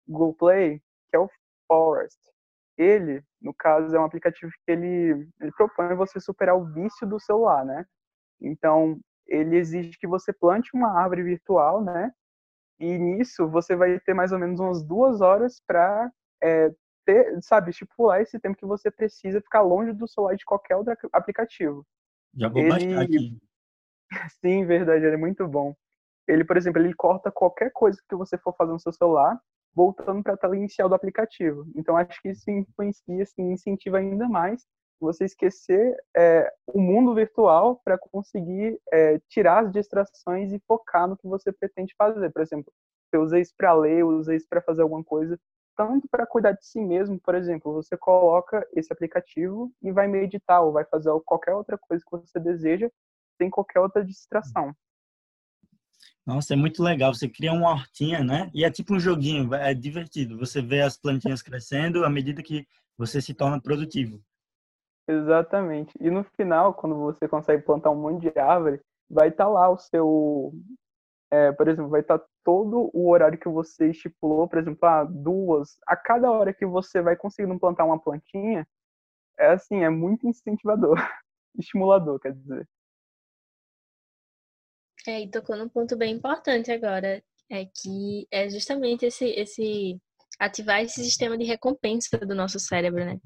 Google 0.07 0.33
Play, 0.33 0.79
que 1.09 1.15
é 1.15 1.19
o 1.19 1.29
Forest. 1.67 2.19
Ele, 2.77 3.23
no 3.41 3.53
caso, 3.53 3.95
é 3.95 3.99
um 3.99 4.03
aplicativo 4.03 4.51
que 4.65 4.71
ele, 4.71 5.27
ele 5.39 5.51
propõe 5.55 5.95
você 5.95 6.19
superar 6.19 6.55
o 6.55 6.65
vício 6.65 7.07
do 7.07 7.19
celular, 7.19 7.63
né? 7.63 7.85
Então, 8.41 8.99
ele 9.27 9.57
exige 9.57 9.97
que 9.97 10.07
você 10.07 10.33
plante 10.33 10.71
uma 10.73 10.99
árvore 10.99 11.23
virtual, 11.23 11.83
né? 11.83 12.11
E 12.79 12.97
nisso 12.97 13.47
você 13.47 13.75
vai 13.75 13.99
ter 13.99 14.13
mais 14.13 14.31
ou 14.31 14.39
menos 14.39 14.59
umas 14.59 14.83
duas 14.83 15.21
horas 15.21 15.61
para 15.65 16.11
é, 16.41 16.71
ter, 17.05 17.41
sabe, 17.41 17.71
estipular 17.71 18.21
esse 18.21 18.39
tempo 18.39 18.57
que 18.57 18.65
você 18.65 18.89
precisa 18.89 19.41
ficar 19.41 19.61
longe 19.61 19.93
do 19.93 20.07
celular 20.07 20.35
de 20.35 20.45
qualquer 20.45 20.75
outro 20.75 20.93
aplicativo. 21.11 21.85
Já 22.35 22.49
vou 22.49 22.61
ele... 22.61 22.69
baixar 22.69 23.01
aqui. 23.03 23.37
Sim, 24.41 24.65
verdade, 24.65 25.05
ele 25.05 25.15
é 25.15 25.17
muito 25.17 25.47
bom. 25.47 25.75
Ele, 26.27 26.43
por 26.43 26.55
exemplo, 26.55 26.81
ele 26.81 26.93
corta 26.93 27.31
qualquer 27.31 27.71
coisa 27.71 27.99
que 28.07 28.15
você 28.15 28.37
for 28.37 28.55
fazer 28.55 28.71
no 28.71 28.79
seu 28.79 28.93
celular, 28.93 29.39
voltando 29.75 30.23
para 30.23 30.33
a 30.33 30.37
tela 30.37 30.55
inicial 30.55 30.87
do 30.87 30.95
aplicativo. 30.95 31.65
Então, 31.75 31.97
acho 31.97 32.21
que 32.21 32.29
isso 32.29 32.49
influencia, 32.49 33.23
assim, 33.23 33.51
incentiva 33.51 33.97
ainda 33.97 34.27
mais 34.29 34.65
você 34.99 35.25
esquecer 35.25 35.95
é, 36.15 36.49
o 36.67 36.79
mundo 36.79 37.13
virtual 37.13 37.81
para 37.83 37.97
conseguir 37.97 38.79
é, 38.91 39.19
tirar 39.27 39.65
as 39.65 39.71
distrações 39.71 40.53
e 40.53 40.61
focar 40.65 41.07
no 41.07 41.17
que 41.17 41.27
você 41.27 41.51
pretende 41.51 41.93
fazer. 41.97 42.31
Por 42.31 42.41
exemplo, 42.41 42.71
você 43.09 43.17
usa 43.17 43.39
isso 43.39 43.53
para 43.57 43.73
ler, 43.73 44.03
usa 44.03 44.33
isso 44.33 44.47
para 44.49 44.61
fazer 44.61 44.81
alguma 44.81 45.03
coisa, 45.03 45.37
tanto 45.75 46.07
para 46.07 46.25
cuidar 46.25 46.53
de 46.53 46.65
si 46.65 46.79
mesmo, 46.79 47.19
por 47.19 47.35
exemplo, 47.35 47.73
você 47.73 47.97
coloca 47.97 48.65
esse 48.73 48.91
aplicativo 48.91 49.71
e 49.81 49.91
vai 49.91 50.07
meditar 50.07 50.61
ou 50.61 50.71
vai 50.71 50.85
fazer 50.85 51.09
qualquer 51.25 51.53
outra 51.53 51.77
coisa 51.77 52.03
que 52.03 52.11
você 52.11 52.39
deseja 52.39 52.89
sem 53.37 53.49
qualquer 53.49 53.79
outra 53.79 54.03
distração. 54.03 54.75
Nossa, 56.25 56.53
é 56.53 56.57
muito 56.57 56.81
legal. 56.81 57.13
Você 57.13 57.27
cria 57.27 57.51
uma 57.51 57.71
hortinha, 57.71 58.23
né? 58.23 58.49
E 58.53 58.63
é 58.63 58.71
tipo 58.71 58.93
um 58.93 58.99
joguinho, 58.99 59.53
é 59.53 59.73
divertido. 59.73 60.37
Você 60.37 60.61
vê 60.61 60.81
as 60.81 60.97
plantinhas 60.97 61.41
crescendo 61.41 62.05
à 62.05 62.09
medida 62.09 62.41
que 62.41 62.65
você 62.97 63.21
se 63.21 63.33
torna 63.33 63.61
produtivo. 63.61 64.21
Exatamente. 65.07 65.93
E 65.99 66.09
no 66.09 66.23
final, 66.23 66.73
quando 66.73 66.95
você 66.95 67.27
consegue 67.27 67.63
plantar 67.63 67.91
um 67.91 68.01
monte 68.01 68.31
de 68.31 68.39
árvore, 68.39 68.79
vai 69.09 69.27
estar 69.27 69.45
tá 69.45 69.49
lá 69.49 69.69
o 69.69 69.77
seu. 69.77 70.53
É, 71.29 71.51
por 71.51 71.67
exemplo, 71.67 71.89
vai 71.89 72.01
estar 72.01 72.19
tá 72.19 72.25
todo 72.43 72.89
o 72.93 73.09
horário 73.09 73.39
que 73.39 73.49
você 73.49 73.89
estipulou, 73.89 74.47
por 74.47 74.59
exemplo, 74.59 74.87
ah, 74.87 75.03
duas. 75.03 75.77
A 75.87 75.95
cada 75.95 76.31
hora 76.31 76.53
que 76.53 76.65
você 76.65 77.01
vai 77.01 77.15
conseguindo 77.15 77.59
plantar 77.59 77.85
uma 77.85 77.99
plantinha, 77.99 78.67
é 79.37 79.47
assim, 79.47 79.83
é 79.83 79.89
muito 79.89 80.27
incentivador. 80.27 80.95
Estimulador, 81.57 82.19
quer 82.19 82.33
dizer. 82.33 82.67
É, 85.07 85.21
e 85.21 85.29
tocou 85.29 85.55
num 85.57 85.69
ponto 85.69 85.97
bem 85.97 86.15
importante 86.15 86.71
agora, 86.71 87.21
é 87.49 87.65
que 87.65 88.27
é 88.31 88.49
justamente 88.49 89.05
esse, 89.05 89.25
esse 89.25 90.01
ativar 90.39 90.81
esse 90.81 91.03
sistema 91.03 91.37
de 91.37 91.43
recompensa 91.43 92.17
do 92.17 92.33
nosso 92.33 92.59
cérebro, 92.59 93.03
né? 93.03 93.19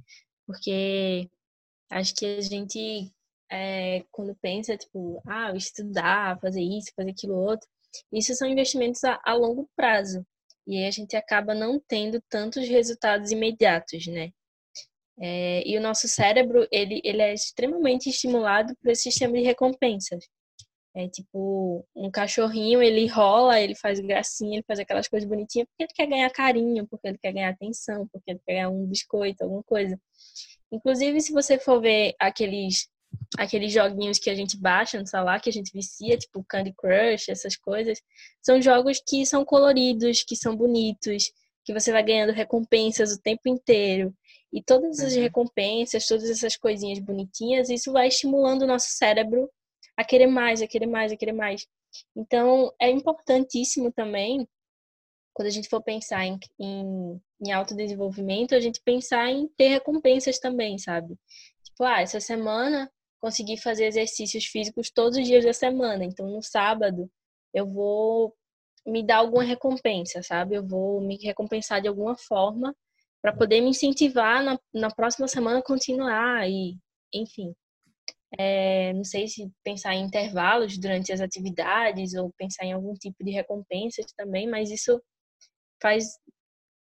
Porque 0.45 1.29
Acho 1.89 2.13
que 2.15 2.25
a 2.25 2.41
gente, 2.41 3.13
é, 3.49 4.03
quando 4.11 4.35
pensa, 4.35 4.77
tipo, 4.77 5.21
ah, 5.25 5.53
estudar, 5.55 6.39
fazer 6.39 6.61
isso, 6.61 6.91
fazer 6.95 7.11
aquilo 7.11 7.35
outro, 7.35 7.67
isso 8.11 8.33
são 8.35 8.47
investimentos 8.47 9.03
a, 9.03 9.19
a 9.23 9.33
longo 9.33 9.69
prazo. 9.75 10.25
E 10.65 10.77
aí 10.77 10.87
a 10.87 10.91
gente 10.91 11.15
acaba 11.15 11.55
não 11.55 11.79
tendo 11.87 12.21
tantos 12.29 12.67
resultados 12.67 13.31
imediatos, 13.31 14.07
né? 14.07 14.31
É, 15.19 15.67
e 15.67 15.77
o 15.77 15.81
nosso 15.81 16.07
cérebro, 16.07 16.67
ele, 16.71 17.01
ele 17.03 17.21
é 17.21 17.33
extremamente 17.33 18.09
estimulado 18.09 18.75
por 18.77 18.91
esse 18.91 19.03
sistema 19.03 19.33
de 19.33 19.43
recompensas. 19.43 20.23
É 20.95 21.07
tipo, 21.07 21.85
um 21.95 22.09
cachorrinho, 22.09 22.81
ele 22.81 23.05
rola, 23.07 23.59
ele 23.61 23.75
faz 23.75 23.99
gracinha, 23.99 24.57
ele 24.57 24.65
faz 24.67 24.79
aquelas 24.79 25.07
coisas 25.07 25.29
bonitinhas 25.29 25.67
porque 25.67 25.83
ele 25.83 25.93
quer 25.95 26.07
ganhar 26.07 26.29
carinho, 26.31 26.87
porque 26.87 27.07
ele 27.07 27.17
quer 27.19 27.33
ganhar 27.33 27.49
atenção, 27.49 28.07
porque 28.11 28.31
ele 28.31 28.41
quer 28.45 28.53
ganhar 28.55 28.69
um 28.69 28.85
biscoito, 28.87 29.43
alguma 29.43 29.63
coisa. 29.63 29.99
Inclusive, 30.71 31.21
se 31.21 31.31
você 31.31 31.59
for 31.59 31.79
ver 31.81 32.15
aqueles 32.19 32.89
aqueles 33.37 33.71
joguinhos 33.71 34.19
que 34.19 34.29
a 34.29 34.35
gente 34.35 34.57
baixa 34.57 34.99
no 34.99 35.07
celular, 35.07 35.41
que 35.41 35.49
a 35.49 35.53
gente 35.53 35.71
vicia, 35.73 36.17
tipo 36.17 36.43
Candy 36.43 36.73
Crush, 36.73 37.29
essas 37.29 37.55
coisas, 37.55 38.01
são 38.41 38.61
jogos 38.61 39.01
que 39.05 39.25
são 39.25 39.43
coloridos, 39.43 40.23
que 40.23 40.35
são 40.35 40.55
bonitos, 40.55 41.31
que 41.63 41.73
você 41.73 41.91
vai 41.91 42.03
ganhando 42.03 42.31
recompensas 42.31 43.11
o 43.11 43.21
tempo 43.21 43.49
inteiro. 43.49 44.13
E 44.51 44.63
todas 44.63 44.99
essas 44.99 45.15
uhum. 45.15 45.21
recompensas, 45.21 46.07
todas 46.07 46.29
essas 46.29 46.55
coisinhas 46.55 46.99
bonitinhas, 46.99 47.69
isso 47.69 47.91
vai 47.91 48.07
estimulando 48.07 48.61
o 48.61 48.67
nosso 48.67 48.87
cérebro 48.89 49.49
a 49.97 50.03
querer 50.03 50.27
mais, 50.27 50.61
a 50.61 50.67
querer 50.67 50.85
mais, 50.85 51.11
a 51.11 51.17
querer 51.17 51.33
mais. 51.33 51.67
Então, 52.15 52.71
é 52.79 52.89
importantíssimo 52.89 53.91
também, 53.91 54.47
quando 55.33 55.47
a 55.47 55.51
gente 55.51 55.67
for 55.67 55.81
pensar 55.83 56.25
em, 56.25 56.39
em, 56.59 57.21
em 57.45 57.51
autodesenvolvimento, 57.51 58.55
a 58.55 58.59
gente 58.59 58.81
pensar 58.81 59.29
em 59.29 59.47
ter 59.57 59.67
recompensas 59.67 60.39
também, 60.39 60.77
sabe? 60.77 61.17
Tipo, 61.63 61.83
ah, 61.83 62.01
essa 62.01 62.19
semana 62.19 62.89
consegui 63.19 63.57
fazer 63.57 63.85
exercícios 63.85 64.45
físicos 64.45 64.89
todos 64.89 65.17
os 65.17 65.25
dias 65.25 65.43
da 65.43 65.53
semana. 65.53 66.03
Então, 66.03 66.27
no 66.29 66.41
sábado, 66.41 67.09
eu 67.53 67.65
vou 67.65 68.35
me 68.85 69.03
dar 69.05 69.17
alguma 69.17 69.43
recompensa, 69.43 70.23
sabe? 70.23 70.55
Eu 70.55 70.65
vou 70.65 71.01
me 71.01 71.17
recompensar 71.17 71.81
de 71.81 71.87
alguma 71.87 72.15
forma 72.15 72.75
para 73.21 73.35
poder 73.35 73.61
me 73.61 73.69
incentivar 73.69 74.43
na, 74.43 74.59
na 74.73 74.89
próxima 74.89 75.27
semana 75.27 75.61
continuar 75.61 76.49
e, 76.49 76.77
enfim. 77.13 77.53
É, 78.37 78.91
não 78.93 79.03
sei 79.03 79.27
se 79.27 79.49
pensar 79.63 79.95
em 79.95 80.03
intervalos 80.03 80.77
durante 80.77 81.13
as 81.13 81.21
atividades 81.21 82.13
ou 82.13 82.31
pensar 82.37 82.65
em 82.65 82.73
algum 82.73 82.93
tipo 82.93 83.23
de 83.23 83.31
recompensas 83.31 84.05
também, 84.17 84.47
mas 84.47 84.69
isso 84.69 85.01
faz 85.81 86.19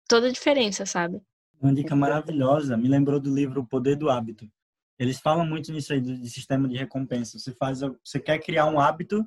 toda 0.07 0.27
a 0.27 0.31
diferença, 0.31 0.85
sabe? 0.85 1.21
Uma 1.61 1.73
dica 1.73 1.95
maravilhosa, 1.95 2.77
me 2.77 2.87
lembrou 2.87 3.19
do 3.19 3.33
livro 3.33 3.61
O 3.61 3.67
Poder 3.67 3.95
do 3.95 4.09
Hábito. 4.09 4.49
Eles 4.99 5.19
falam 5.19 5.45
muito 5.45 5.71
nisso 5.71 5.93
aí, 5.93 6.01
de 6.01 6.29
sistema 6.29 6.67
de 6.67 6.75
recompensa. 6.75 7.39
Você 7.39 7.53
faz, 7.53 7.79
você 8.03 8.19
quer 8.19 8.37
criar 8.39 8.65
um 8.65 8.79
hábito, 8.79 9.25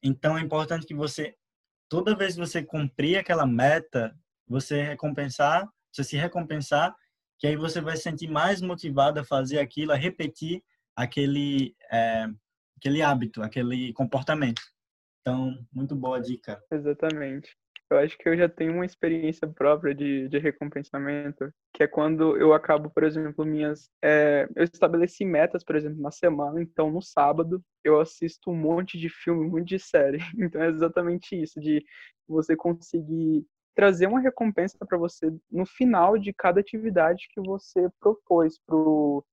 então 0.00 0.38
é 0.38 0.40
importante 0.40 0.86
que 0.86 0.94
você, 0.94 1.34
toda 1.88 2.16
vez 2.16 2.34
que 2.34 2.40
você 2.40 2.62
cumprir 2.62 3.18
aquela 3.18 3.44
meta, 3.44 4.16
você 4.46 4.82
recompensar, 4.82 5.68
você 5.92 6.04
se 6.04 6.16
recompensar, 6.16 6.94
que 7.38 7.46
aí 7.48 7.56
você 7.56 7.80
vai 7.80 7.96
se 7.96 8.04
sentir 8.04 8.28
mais 8.28 8.62
motivado 8.62 9.18
a 9.18 9.24
fazer 9.24 9.58
aquilo, 9.58 9.90
a 9.90 9.96
repetir 9.96 10.62
aquele, 10.94 11.74
é, 11.90 12.28
aquele 12.76 13.02
hábito, 13.02 13.42
aquele 13.42 13.92
comportamento. 13.94 14.62
Então, 15.20 15.58
muito 15.72 15.96
boa 15.96 16.20
dica. 16.20 16.62
Exatamente. 16.70 17.56
Eu 17.94 18.00
acho 18.00 18.18
que 18.18 18.28
eu 18.28 18.36
já 18.36 18.48
tenho 18.48 18.72
uma 18.74 18.84
experiência 18.84 19.46
própria 19.46 19.94
de, 19.94 20.28
de 20.28 20.38
recompensamento, 20.38 21.52
que 21.72 21.82
é 21.82 21.86
quando 21.86 22.36
eu 22.36 22.52
acabo, 22.52 22.90
por 22.90 23.04
exemplo, 23.04 23.44
minhas. 23.44 23.88
É, 24.02 24.48
eu 24.56 24.64
estabeleci 24.64 25.24
metas, 25.24 25.62
por 25.62 25.76
exemplo, 25.76 26.00
na 26.00 26.10
semana, 26.10 26.60
então 26.60 26.90
no 26.90 27.00
sábado 27.00 27.62
eu 27.84 28.00
assisto 28.00 28.50
um 28.50 28.56
monte 28.56 28.98
de 28.98 29.08
filme, 29.08 29.46
um 29.46 29.50
monte 29.50 29.68
de 29.68 29.78
série. 29.78 30.18
Então 30.54 30.62
é 30.62 30.68
exatamente 30.68 31.40
isso, 31.40 31.60
de 31.60 31.84
você 32.28 32.56
conseguir 32.56 33.46
trazer 33.74 34.06
uma 34.06 34.20
recompensa 34.20 34.78
para 34.86 34.98
você 34.98 35.32
no 35.50 35.66
final 35.66 36.18
de 36.18 36.32
cada 36.32 36.60
atividade 36.60 37.28
que 37.32 37.40
você 37.40 37.88
propôs 38.00 38.58
pro 38.66 39.24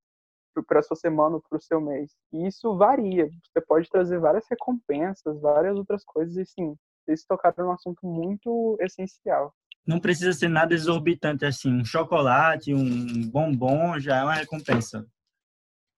para 0.68 0.82
sua 0.82 0.98
semana 0.98 1.40
para 1.50 1.58
o 1.58 1.62
seu 1.62 1.80
mês. 1.80 2.12
E 2.34 2.46
isso 2.46 2.76
varia. 2.76 3.30
Você 3.30 3.62
pode 3.66 3.90
trazer 3.90 4.20
várias 4.20 4.46
recompensas, 4.50 5.40
várias 5.40 5.78
outras 5.78 6.04
coisas, 6.04 6.36
e 6.36 6.46
sim, 6.46 6.76
vocês 7.04 7.24
tocaram 7.26 7.66
num 7.66 7.72
assunto 7.72 8.06
muito 8.06 8.78
essencial. 8.80 9.54
Não 9.86 10.00
precisa 10.00 10.32
ser 10.34 10.48
nada 10.48 10.74
exorbitante 10.74 11.46
assim. 11.46 11.74
Um 11.74 11.86
chocolate, 11.86 12.74
um 12.74 13.30
bombom 13.30 14.00
já 14.00 14.20
é 14.20 14.24
uma 14.24 14.34
recompensa. 14.34 15.06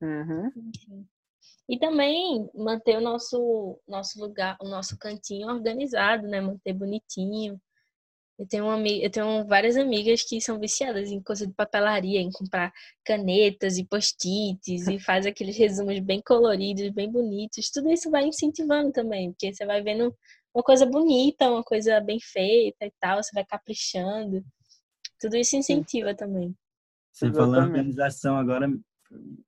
Uhum. 0.02 0.52
E 1.68 1.80
também 1.80 2.50
manter 2.54 2.98
o 2.98 3.02
nosso, 3.02 3.80
nosso 3.88 4.20
lugar, 4.20 4.58
o 4.62 4.68
nosso 4.68 4.98
cantinho 4.98 5.48
organizado, 5.48 6.28
né? 6.28 6.42
Manter 6.42 6.74
bonitinho. 6.74 7.60
Eu 8.38 8.48
tenho, 8.48 8.66
uma, 8.66 8.88
eu 8.88 9.12
tenho 9.12 9.46
várias 9.46 9.78
amigas 9.78 10.24
que 10.24 10.42
são 10.42 10.60
viciadas 10.60 11.10
em 11.12 11.22
coisa 11.22 11.46
de 11.46 11.54
papelaria, 11.54 12.20
em 12.20 12.32
comprar 12.32 12.74
canetas 13.06 13.78
e 13.78 13.86
post-its 13.86 14.88
e 14.88 15.00
faz 15.00 15.26
aqueles 15.26 15.56
resumos 15.56 16.00
bem 16.00 16.22
coloridos, 16.22 16.90
bem 16.90 17.12
bonitos. 17.12 17.70
Tudo 17.70 17.92
isso 17.92 18.10
vai 18.10 18.26
incentivando 18.26 18.92
também, 18.92 19.32
porque 19.32 19.54
você 19.54 19.66
vai 19.66 19.84
vendo 19.84 20.14
uma 20.54 20.64
coisa 20.64 20.86
bonita, 20.86 21.50
uma 21.50 21.64
coisa 21.64 22.00
bem 22.00 22.20
feita 22.20 22.86
e 22.86 22.94
tal, 23.00 23.22
você 23.22 23.32
vai 23.34 23.46
caprichando. 23.46 24.44
Tudo 25.20 25.36
isso 25.36 25.56
incentiva 25.56 26.10
Sim. 26.10 26.16
também. 26.16 26.56
Você 27.12 27.32
falou 27.32 27.56
em 27.56 27.64
organização 27.64 28.38
agora, 28.38 28.68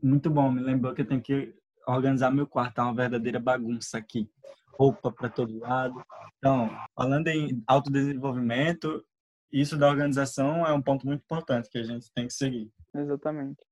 muito 0.02 0.30
bom. 0.30 0.52
Me 0.52 0.62
lembrou 0.62 0.94
que 0.94 1.02
eu 1.02 1.08
tenho 1.08 1.22
que 1.22 1.54
organizar 1.88 2.32
meu 2.32 2.48
quarto, 2.48 2.80
é 2.80 2.84
uma 2.84 2.96
verdadeira 2.96 3.39
bagunça 3.39 3.98
aqui 3.98 4.30
roupa 4.78 5.12
para 5.12 5.30
todo 5.30 5.58
lado. 5.60 6.04
Então, 6.38 6.70
falando 6.94 7.28
em 7.28 7.63
autodesenvolvimento, 7.65 9.04
isso 9.52 9.78
da 9.78 9.89
organização 9.89 10.65
é 10.65 10.74
um 10.74 10.82
ponto 10.82 11.06
muito 11.06 11.22
importante 11.22 11.70
que 11.70 11.78
a 11.78 11.84
gente 11.84 12.12
tem 12.13 12.28
que 12.28 12.34
seguir. 12.34 12.70
Exatamente. 12.94 13.65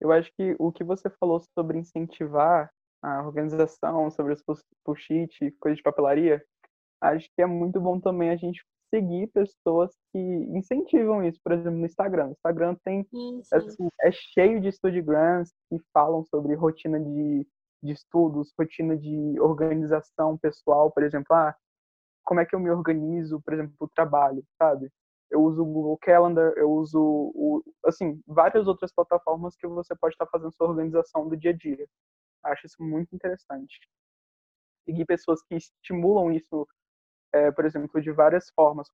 Eu 0.00 0.10
acho 0.12 0.32
que 0.34 0.56
o 0.58 0.72
que 0.72 0.84
você 0.84 1.10
falou 1.10 1.40
sobre 1.54 1.78
incentivar 1.78 2.70
a 3.02 3.22
organização, 3.22 4.10
sobre 4.10 4.32
os 4.32 4.42
push-it, 4.84 5.50
coisas 5.60 5.76
de 5.76 5.82
papelaria, 5.82 6.42
acho 7.00 7.28
que 7.34 7.42
é 7.42 7.46
muito 7.46 7.80
bom 7.80 8.00
também 8.00 8.30
a 8.30 8.36
gente 8.36 8.64
seguir 8.92 9.26
pessoas 9.28 9.94
que 10.12 10.18
incentivam 10.18 11.22
isso, 11.22 11.38
por 11.44 11.52
exemplo, 11.52 11.78
no 11.78 11.86
Instagram. 11.86 12.28
O 12.28 12.32
Instagram 12.32 12.76
tem 12.84 13.06
assim, 13.52 13.88
é 14.00 14.10
cheio 14.10 14.60
de 14.60 14.72
studygrams 14.72 15.52
que 15.68 15.78
falam 15.92 16.24
sobre 16.24 16.54
rotina 16.54 16.98
de 16.98 17.46
de 17.82 17.92
estudos, 17.92 18.52
rotina 18.58 18.96
de 18.96 19.40
organização 19.40 20.36
pessoal, 20.36 20.90
por 20.90 21.02
exemplo, 21.02 21.34
ah, 21.34 21.54
como 22.24 22.40
é 22.40 22.46
que 22.46 22.54
eu 22.54 22.60
me 22.60 22.70
organizo, 22.70 23.40
por 23.40 23.54
exemplo, 23.54 23.74
o 23.80 23.88
trabalho, 23.88 24.44
sabe? 24.60 24.90
Eu 25.30 25.42
uso 25.42 25.62
o 25.62 25.66
Google 25.66 25.98
Calendar, 25.98 26.52
eu 26.56 26.70
uso, 26.70 27.00
o, 27.00 27.62
assim, 27.84 28.20
várias 28.26 28.66
outras 28.66 28.92
plataformas 28.92 29.56
que 29.56 29.66
você 29.66 29.94
pode 29.96 30.14
estar 30.14 30.26
fazendo 30.26 30.52
sua 30.52 30.68
organização 30.68 31.28
do 31.28 31.36
dia 31.36 31.50
a 31.50 31.56
dia. 31.56 31.86
Acho 32.44 32.66
isso 32.66 32.82
muito 32.82 33.14
interessante. 33.14 33.78
Seguir 34.84 35.04
pessoas 35.04 35.42
que 35.42 35.56
estimulam 35.56 36.32
isso, 36.32 36.66
é, 37.32 37.50
por 37.50 37.64
exemplo, 37.64 38.00
de 38.00 38.10
várias 38.12 38.50
formas. 38.50 38.88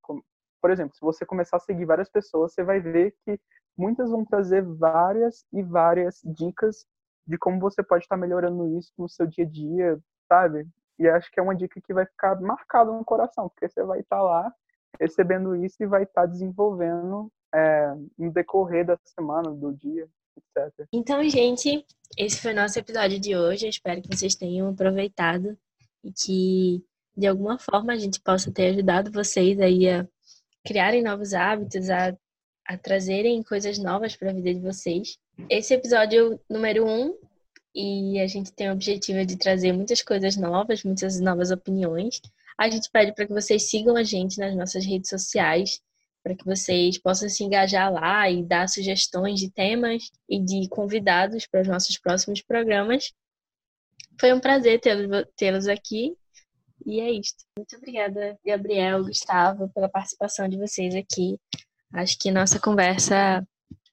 Por 0.61 0.71
exemplo, 0.71 0.95
se 0.95 1.01
você 1.01 1.27
começar 1.27 1.59
a 1.59 1.61
seguir 1.61 1.85
várias 1.85 2.09
pessoas, 2.09 2.53
você 2.53 2.63
vai 2.63 2.81
ver 2.81 3.15
que 3.25 3.39
muitas 3.77 4.11
vão 4.11 4.25
trazer 4.25 4.63
várias 4.63 5.45
e 5.53 5.63
várias 5.63 6.21
dicas 6.25 6.87
de 7.27 7.39
como 7.39 7.59
você 7.59 7.83
pode 7.83 8.05
estar 8.05 8.17
melhorando 8.17 8.79
isso 8.79 8.93
no 8.99 9.09
seu 9.09 9.27
dia 9.27 9.45
a 9.45 9.49
dia, 9.49 9.99
sabe? 10.29 10.67
E 10.99 11.09
acho 11.09 11.31
que 11.31 11.41
é 11.41 11.43
uma 11.43 11.55
dica 11.55 11.81
que 11.81 11.95
vai 11.95 12.07
ficar 12.07 12.41
marcada 12.41 12.93
no 12.93 13.05
coração, 13.05 13.49
porque 13.49 13.69
você 13.69 13.83
vai 13.83 14.01
estar 14.01 14.23
lá 14.23 14.53
recebendo 15.01 15.57
isso 15.57 15.83
e 15.83 15.87
vai 15.87 16.05
estar 16.05 16.27
desenvolvendo 16.27 17.31
é, 17.53 17.95
no 18.17 18.33
decorrer 18.33 18.87
da 18.87 18.99
semana, 19.05 19.51
do 19.51 19.73
dia, 19.73 20.09
etc. 20.37 20.87
Então, 20.93 21.23
gente, 21.29 21.85
esse 22.17 22.41
foi 22.41 22.53
o 22.53 22.57
nosso 22.57 22.79
episódio 22.79 23.19
de 23.19 23.37
hoje. 23.37 23.67
Eu 23.67 23.71
espero 23.71 24.03
que 24.03 24.15
vocês 24.17 24.35
tenham 24.35 24.69
aproveitado 24.69 25.59
e 26.03 26.13
que, 26.13 26.85
de 27.17 27.27
alguma 27.27 27.59
forma, 27.59 27.93
a 27.93 27.97
gente 27.97 28.21
possa 28.21 28.51
ter 28.53 28.69
ajudado 28.69 29.11
vocês 29.13 29.61
aí 29.61 29.89
a 29.89 30.07
criarem 30.65 31.03
novos 31.03 31.35
hábitos, 31.35 31.91
a, 31.91 32.17
a 32.67 32.79
trazerem 32.79 33.43
coisas 33.43 33.79
novas 33.79 34.17
para 34.17 34.31
a 34.31 34.35
vida 34.35 34.53
de 34.53 34.61
vocês. 34.61 35.19
Esse 35.49 35.75
episódio 35.75 36.41
número 36.49 36.87
um, 36.87 37.17
e 37.75 38.21
a 38.21 38.27
gente 38.27 38.53
tem 38.53 38.71
o 38.71 38.73
objetivo 38.73 39.25
de 39.27 39.37
trazer 39.37 39.73
muitas 39.73 40.01
coisas 40.01 40.37
novas, 40.37 40.85
muitas 40.85 41.21
novas 41.21 41.51
opiniões. 41.51 42.21
A 42.57 42.71
gente 42.71 42.89
pede 42.91 43.13
para 43.13 43.27
que 43.27 43.33
vocês 43.33 43.69
sigam 43.69 43.97
a 43.97 44.05
gente 44.05 44.39
nas 44.39 44.55
nossas 44.57 44.87
redes 44.87 45.11
sociais, 45.11 45.81
para 46.23 46.35
que 46.35 46.45
vocês 46.45 46.99
possam 46.99 47.29
se 47.29 47.43
engajar 47.43 47.93
lá 47.93 48.31
e 48.31 48.43
dar 48.43 48.69
sugestões 48.69 49.41
de 49.41 49.51
temas 49.51 50.11
e 50.29 50.41
de 50.41 50.69
convidados 50.69 51.47
para 51.47 51.63
os 51.63 51.69
nossos 51.69 51.99
próximos 51.99 52.41
programas. 52.41 53.13
Foi 54.19 54.33
um 54.33 54.41
prazer 54.41 54.81
tê-los 55.37 55.69
aqui. 55.69 56.17
E 56.87 57.01
é 57.01 57.11
isso. 57.11 57.35
Muito 57.57 57.77
obrigada, 57.77 58.39
Gabriel, 58.45 59.05
Gustavo, 59.05 59.71
pela 59.71 59.89
participação 59.89 60.49
de 60.49 60.59
vocês 60.59 60.95
aqui. 60.95 61.39
Acho 61.93 62.19
que 62.19 62.31
nossa 62.31 62.61
conversa, 62.61 63.47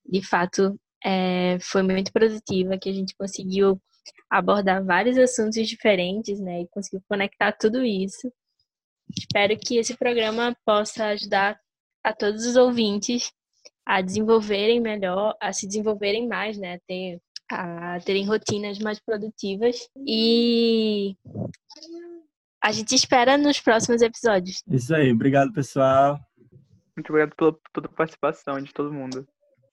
de 0.06 0.22
fato, 0.28 0.78
é, 1.04 1.58
foi 1.62 1.84
muito 1.84 2.12
produtiva, 2.12 2.78
que 2.78 2.90
a 2.90 2.94
gente 2.94 3.16
conseguiu 3.16 3.82
abordar 4.30 4.84
vários 4.84 5.18
assuntos 5.18 5.68
diferentes, 5.68 6.40
né? 6.40 6.62
E 6.62 6.68
conseguiu 6.68 7.02
conectar 7.08 7.52
tudo 7.52 7.84
isso. 7.84 8.32
Espero 9.18 9.58
que 9.58 9.78
esse 9.78 9.96
programa 9.98 10.56
possa 10.66 11.08
ajudar 11.08 11.60
a 12.04 12.14
todos 12.14 12.46
os 12.46 12.56
ouvintes 12.56 13.32
a 13.86 14.02
desenvolverem 14.02 14.80
melhor, 14.80 15.36
a 15.40 15.52
se 15.52 15.68
desenvolverem 15.68 16.28
mais, 16.28 16.58
né? 16.58 16.80
Ter, 16.88 17.20
a 17.50 18.00
terem 18.00 18.26
rotinas 18.26 18.80
mais 18.80 19.00
produtivas. 19.00 19.90
E 20.08 21.16
a 22.64 22.72
gente 22.72 22.94
espera 22.94 23.38
nos 23.38 23.60
próximos 23.60 24.02
episódios. 24.02 24.64
Isso 24.68 24.94
aí, 24.94 25.12
obrigado 25.12 25.52
pessoal. 25.52 26.20
Muito 26.96 27.10
obrigado 27.10 27.36
pela, 27.36 27.56
pela 27.74 27.90
participação 27.90 28.62
de 28.62 28.72
todo 28.74 28.94
mundo. 28.94 29.28